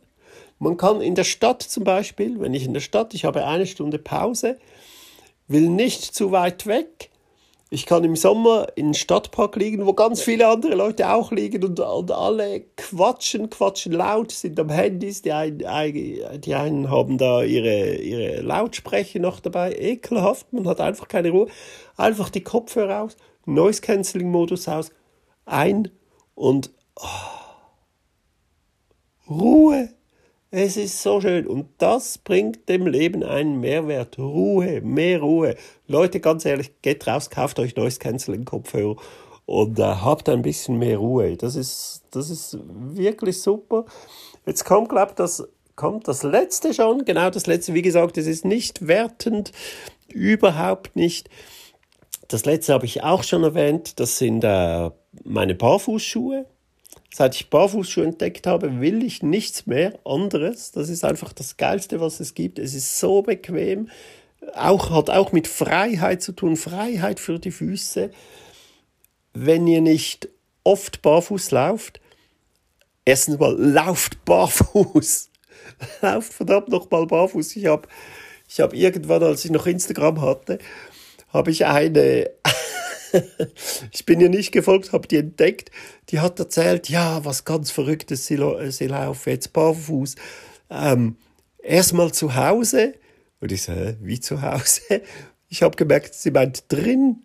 [0.57, 3.65] Man kann in der Stadt zum Beispiel, wenn ich in der Stadt, ich habe eine
[3.65, 4.57] Stunde Pause,
[5.47, 7.09] will nicht zu weit weg.
[7.72, 11.63] Ich kann im Sommer in den Stadtpark liegen, wo ganz viele andere Leute auch liegen
[11.63, 15.22] und, und alle quatschen, quatschen laut, sind am Handys.
[15.22, 15.59] Die einen,
[16.41, 19.76] die einen haben da ihre, ihre Lautsprecher noch dabei.
[19.76, 21.47] Ekelhaft, man hat einfach keine Ruhe.
[21.95, 24.91] Einfach die Kopfhörer aus, Noise Cancelling Modus aus,
[25.45, 25.91] ein
[26.34, 27.39] und oh,
[29.30, 29.90] Ruhe.
[30.52, 34.18] Es ist so schön und das bringt dem Leben einen Mehrwert.
[34.18, 35.56] Ruhe, mehr Ruhe.
[35.88, 38.96] Leute, ganz ehrlich, geht raus, kauft euch neues Canceling Kopfhörer
[39.46, 41.38] und äh, habt ein bisschen mehr Ruhe.
[41.38, 43.86] Das ist, das ist wirklich super.
[44.48, 47.06] Jetzt kommt, glaube das, kommt das letzte schon.
[47.06, 47.76] Genau das letzte.
[47.76, 49.52] Wie gesagt, es ist nicht wertend,
[50.08, 51.30] überhaupt nicht.
[52.28, 54.00] Das letzte habe ich auch schon erwähnt.
[54.00, 54.90] Das sind äh,
[55.24, 56.48] meine Barfußschuhe.
[57.12, 60.72] Seit ich Barfußschuhe entdeckt habe, will ich nichts mehr anderes.
[60.72, 62.60] Das ist einfach das Geilste, was es gibt.
[62.60, 63.89] Es ist so bequem.
[64.53, 66.55] Auch, hat auch mit Freiheit zu tun.
[66.55, 68.12] Freiheit für die Füße.
[69.34, 70.30] Wenn ihr nicht
[70.64, 71.99] oft barfuß lauft,
[73.05, 75.30] erstens mal lauft barfuß.
[76.01, 77.55] lauft verdammt nochmal barfuß.
[77.55, 77.88] Ich habe
[78.47, 80.60] ich hab irgendwann, als ich noch Instagram hatte,
[81.32, 82.30] habe ich eine
[83.91, 85.72] ich bin ihr nicht gefolgt, habe die entdeckt.
[86.10, 88.38] Die hat erzählt, ja, was ganz Verrücktes, sie,
[88.70, 90.16] sie laufen jetzt barfuß.
[90.70, 91.16] Ähm,
[91.62, 92.95] Erstmal zu Hause.
[93.39, 95.01] Und ich so, wie zu Hause?
[95.49, 97.24] Ich habe gemerkt, sie meint drin.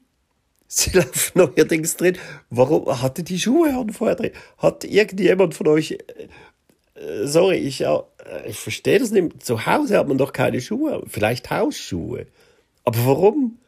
[0.66, 2.18] Sie laufen neuerdings drin.
[2.51, 4.32] Warum hatte die Schuhe an vorher drin?
[4.59, 8.01] Hat irgendjemand von euch, äh, sorry, ich, äh,
[8.47, 9.45] ich verstehe das nicht.
[9.45, 11.03] Zu Hause hat man doch keine Schuhe.
[11.07, 12.26] Vielleicht Hausschuhe.
[12.85, 13.59] Aber warum?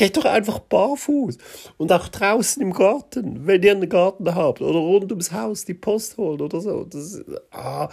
[0.00, 1.36] Geht doch einfach barfuß.
[1.76, 4.62] Und auch draußen im Garten, wenn ihr einen Garten habt.
[4.62, 6.84] Oder rund ums Haus die Post holen oder so.
[6.84, 7.20] Das,
[7.50, 7.90] ah,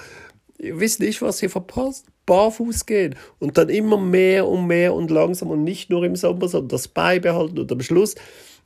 [0.57, 2.05] ihr wisst nicht, was ihr verpasst.
[2.25, 6.47] Barfuß gehen und dann immer mehr und mehr und langsam und nicht nur im Sommer,
[6.47, 8.15] sondern das beibehalten und am Schluss,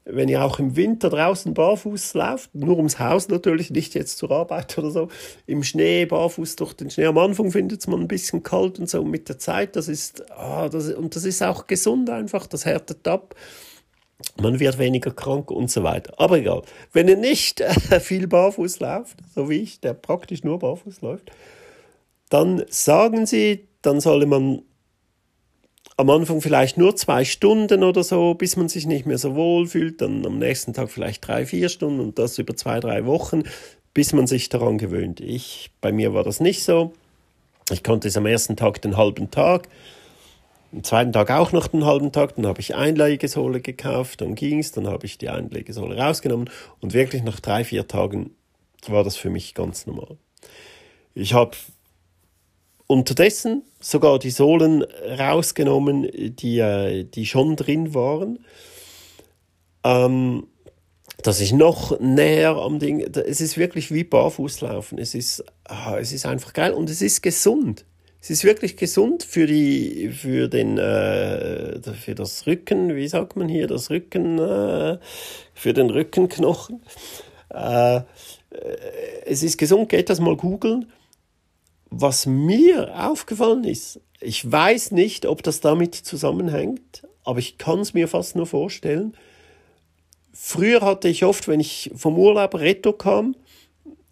[0.06, 4.32] wenn ihr auch im Winter draußen barfuß lauft, nur ums Haus natürlich, nicht jetzt zur
[4.32, 5.08] Arbeit oder so,
[5.46, 7.06] im Schnee barfuß durch den Schnee.
[7.06, 10.70] Am Anfang findet man ein bisschen kalt und so mit der Zeit, das ist, ah,
[10.70, 13.36] das, und das ist auch gesund einfach, das härtet ab
[14.40, 16.14] man wird weniger krank und so weiter.
[16.18, 16.62] Aber egal,
[16.94, 21.32] wenn ihr nicht äh, viel barfuß lauft, so wie ich, der praktisch nur barfuß läuft,
[22.30, 24.62] dann sagen sie, dann solle man
[26.02, 29.68] am Anfang vielleicht nur zwei Stunden oder so, bis man sich nicht mehr so wohl
[29.68, 33.44] fühlt, dann am nächsten Tag vielleicht drei, vier Stunden und das über zwei, drei Wochen,
[33.94, 35.20] bis man sich daran gewöhnt.
[35.20, 36.94] Ich, bei mir war das nicht so.
[37.70, 39.70] Ich konnte es am ersten Tag den halben Tag,
[40.74, 44.60] am zweiten Tag auch noch den halben Tag, dann habe ich Einlegesohle gekauft, dann ging
[44.60, 46.50] es, dann habe ich die Einlegesohle rausgenommen
[46.80, 48.32] und wirklich nach drei, vier Tagen
[48.88, 50.18] war das für mich ganz normal.
[51.14, 51.52] Ich habe
[52.92, 58.40] unterdessen sogar die Sohlen rausgenommen, die, äh, die schon drin waren.
[59.84, 60.48] Ähm,
[61.24, 63.00] dass ich noch näher am Ding.
[63.00, 64.98] Es ist wirklich wie Barfußlaufen.
[64.98, 67.86] Es ist, ah, es ist einfach geil und es ist gesund.
[68.22, 72.96] Es ist wirklich gesund für die, für den, äh, für das Rücken.
[72.96, 74.38] Wie sagt man hier das Rücken?
[74.40, 74.98] Äh,
[75.54, 76.82] für den Rückenknochen.
[77.54, 78.02] Äh, äh
[79.26, 79.90] es ist gesund.
[79.90, 80.92] Geht das mal googeln
[81.92, 87.94] was mir aufgefallen ist, ich weiß nicht, ob das damit zusammenhängt, aber ich kann es
[87.94, 89.16] mir fast nur vorstellen.
[90.34, 93.36] Früher hatte ich oft, wenn ich vom Urlaub retto kam,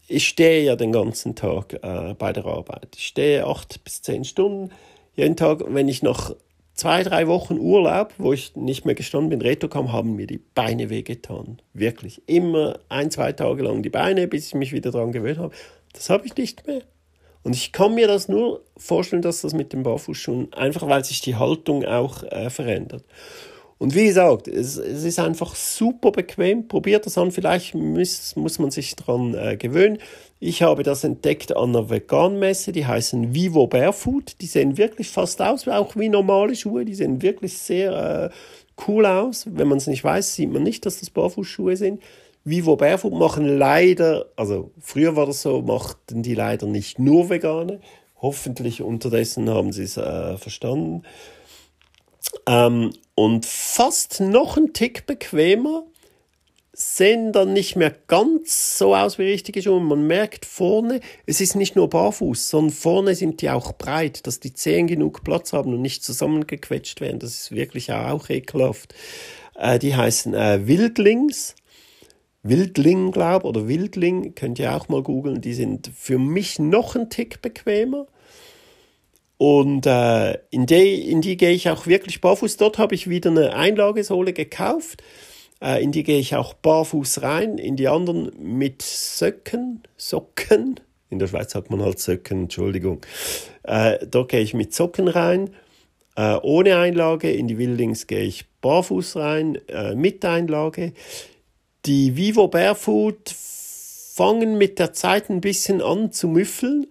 [0.07, 2.95] ich stehe ja den ganzen Tag äh, bei der Arbeit.
[2.97, 4.71] Ich stehe acht bis zehn Stunden
[5.15, 5.63] jeden Tag.
[5.67, 6.35] Wenn ich nach
[6.73, 10.39] zwei, drei Wochen Urlaub, wo ich nicht mehr gestanden bin, retto kam, haben mir die
[10.39, 11.61] Beine wehgetan.
[11.73, 12.23] Wirklich.
[12.27, 15.53] Immer ein, zwei Tage lang die Beine, bis ich mich wieder daran gewöhnt habe.
[15.93, 16.81] Das habe ich nicht mehr.
[17.43, 21.21] Und ich kann mir das nur vorstellen, dass das mit dem Barfußschuhen, einfach weil sich
[21.21, 23.03] die Haltung auch äh, verändert.
[23.79, 26.67] Und wie gesagt, es, es, ist einfach super bequem.
[26.67, 29.99] Probiert das an, vielleicht muss, muss man sich daran äh, gewöhnen.
[30.41, 34.35] Ich habe das entdeckt an einer Vegan-Messe, die heißen Vivo Barefoot.
[34.41, 36.83] Die sehen wirklich fast aus, auch wie normale Schuhe.
[36.83, 39.45] Die sehen wirklich sehr äh, cool aus.
[39.49, 42.01] Wenn man es nicht weiß, sieht man nicht, dass das Barfußschuhe sind.
[42.49, 47.79] Vivo Barefoot machen leider, also früher war das so, machten die leider nicht nur Vegane.
[48.21, 51.03] Hoffentlich unterdessen haben sie es äh, verstanden.
[52.45, 55.83] Ähm, und fast noch ein Tick bequemer,
[56.73, 59.81] sehen dann nicht mehr ganz so aus wie richtige Schuhe.
[59.81, 64.39] Man merkt vorne, es ist nicht nur barfuß, sondern vorne sind die auch breit, dass
[64.39, 67.19] die Zehen genug Platz haben und nicht zusammengequetscht werden.
[67.19, 68.95] Das ist wirklich auch ekelhaft.
[69.55, 71.55] Äh, die heißen äh, Wildlings
[72.43, 75.41] Wildling, glaube oder Wildling, könnt ihr auch mal googeln.
[75.41, 78.07] Die sind für mich noch ein Tick bequemer.
[79.37, 82.57] Und äh, in, die, in die gehe ich auch wirklich barfuß.
[82.57, 85.01] Dort habe ich wieder eine Einlagesohle gekauft.
[85.61, 87.57] Äh, in die gehe ich auch barfuß rein.
[87.57, 90.79] In die anderen mit Söcken, Socken.
[91.09, 93.01] In der Schweiz sagt man halt Söcken, Entschuldigung.
[93.63, 95.51] Äh, dort gehe ich mit Socken rein.
[96.15, 97.31] Äh, ohne Einlage.
[97.31, 100.91] In die Wildlings gehe ich barfuß rein, äh, mit Einlage.
[101.89, 106.85] Die Vivo Barefoot fangen mit der Zeit ein bisschen an zu müffeln.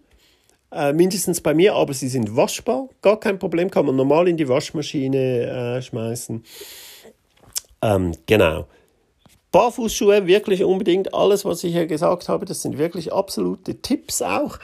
[0.73, 2.89] Äh, mindestens bei mir, aber sie sind waschbar.
[3.01, 6.43] Gar kein Problem, kann man normal in die Waschmaschine äh, schmeißen.
[7.81, 8.67] Ähm, genau.
[9.53, 11.15] Barfußschuhe, wirklich unbedingt.
[11.15, 14.59] Alles, was ich hier gesagt habe, das sind wirklich absolute Tipps auch.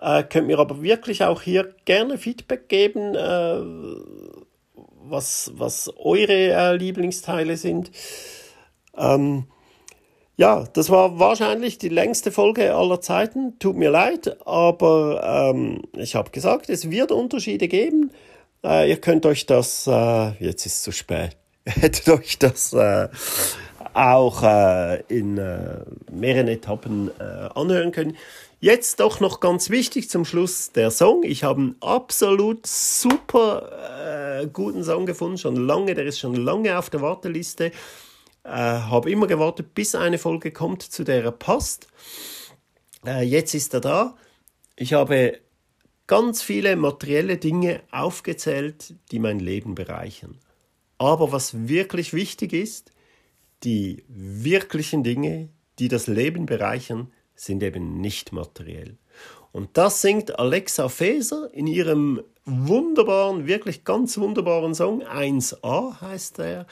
[0.00, 3.60] Äh, könnt mir aber wirklich auch hier gerne Feedback geben, äh,
[5.04, 7.92] was, was eure äh, Lieblingsteile sind.
[8.96, 9.44] Ähm,
[10.38, 13.58] ja, das war wahrscheinlich die längste Folge aller Zeiten.
[13.58, 18.12] Tut mir leid, aber ähm, ich habe gesagt, es wird Unterschiede geben.
[18.62, 21.36] Äh, ihr könnt euch das, äh, jetzt ist es zu spät,
[21.66, 23.08] hättet euch das äh,
[23.94, 25.80] auch äh, in äh,
[26.12, 28.16] mehreren Etappen äh, anhören können.
[28.60, 31.24] Jetzt doch noch ganz wichtig zum Schluss der Song.
[31.24, 36.78] Ich habe einen absolut super äh, guten Song gefunden, schon lange, der ist schon lange
[36.78, 37.72] auf der Warteliste.
[38.48, 41.88] Äh, habe immer gewartet, bis eine Folge kommt, zu der er passt.
[43.04, 44.16] Äh, jetzt ist er da.
[44.74, 45.38] Ich habe
[46.06, 50.38] ganz viele materielle Dinge aufgezählt, die mein Leben bereichern.
[50.96, 52.90] Aber was wirklich wichtig ist,
[53.64, 58.96] die wirklichen Dinge, die das Leben bereichern, sind eben nicht materiell.
[59.52, 66.66] Und das singt Alexa Feser in ihrem wunderbaren, wirklich ganz wunderbaren Song 1a heißt er,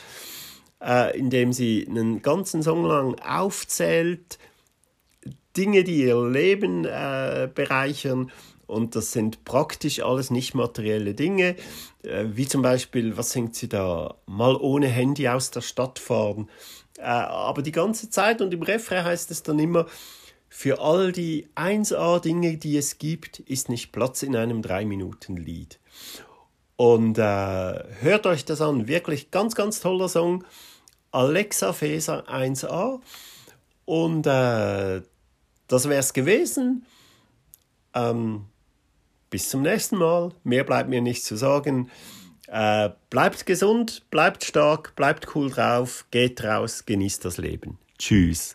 [0.82, 4.38] äh, in dem sie einen ganzen Song lang aufzählt,
[5.56, 8.30] Dinge, die ihr Leben äh, bereichern.
[8.66, 11.56] Und das sind praktisch alles nicht materielle Dinge,
[12.02, 16.50] äh, wie zum Beispiel, was singt sie da, mal ohne Handy aus der Stadt fahren.
[16.98, 19.86] Äh, aber die ganze Zeit und im Refrain heißt es dann immer,
[20.48, 25.78] für all die 1A-Dinge, die es gibt, ist nicht Platz in einem 3-Minuten-Lied.
[26.76, 27.22] Und äh,
[28.00, 30.44] hört euch das an, wirklich ganz, ganz toller Song.
[31.16, 33.00] Alexa Feser 1A.
[33.86, 35.00] Und äh,
[35.66, 36.84] das wäre es gewesen.
[37.94, 38.44] Ähm,
[39.30, 40.32] bis zum nächsten Mal.
[40.44, 41.90] Mehr bleibt mir nicht zu sagen.
[42.48, 47.78] Äh, bleibt gesund, bleibt stark, bleibt cool drauf, geht raus, genießt das Leben.
[47.98, 48.54] Tschüss.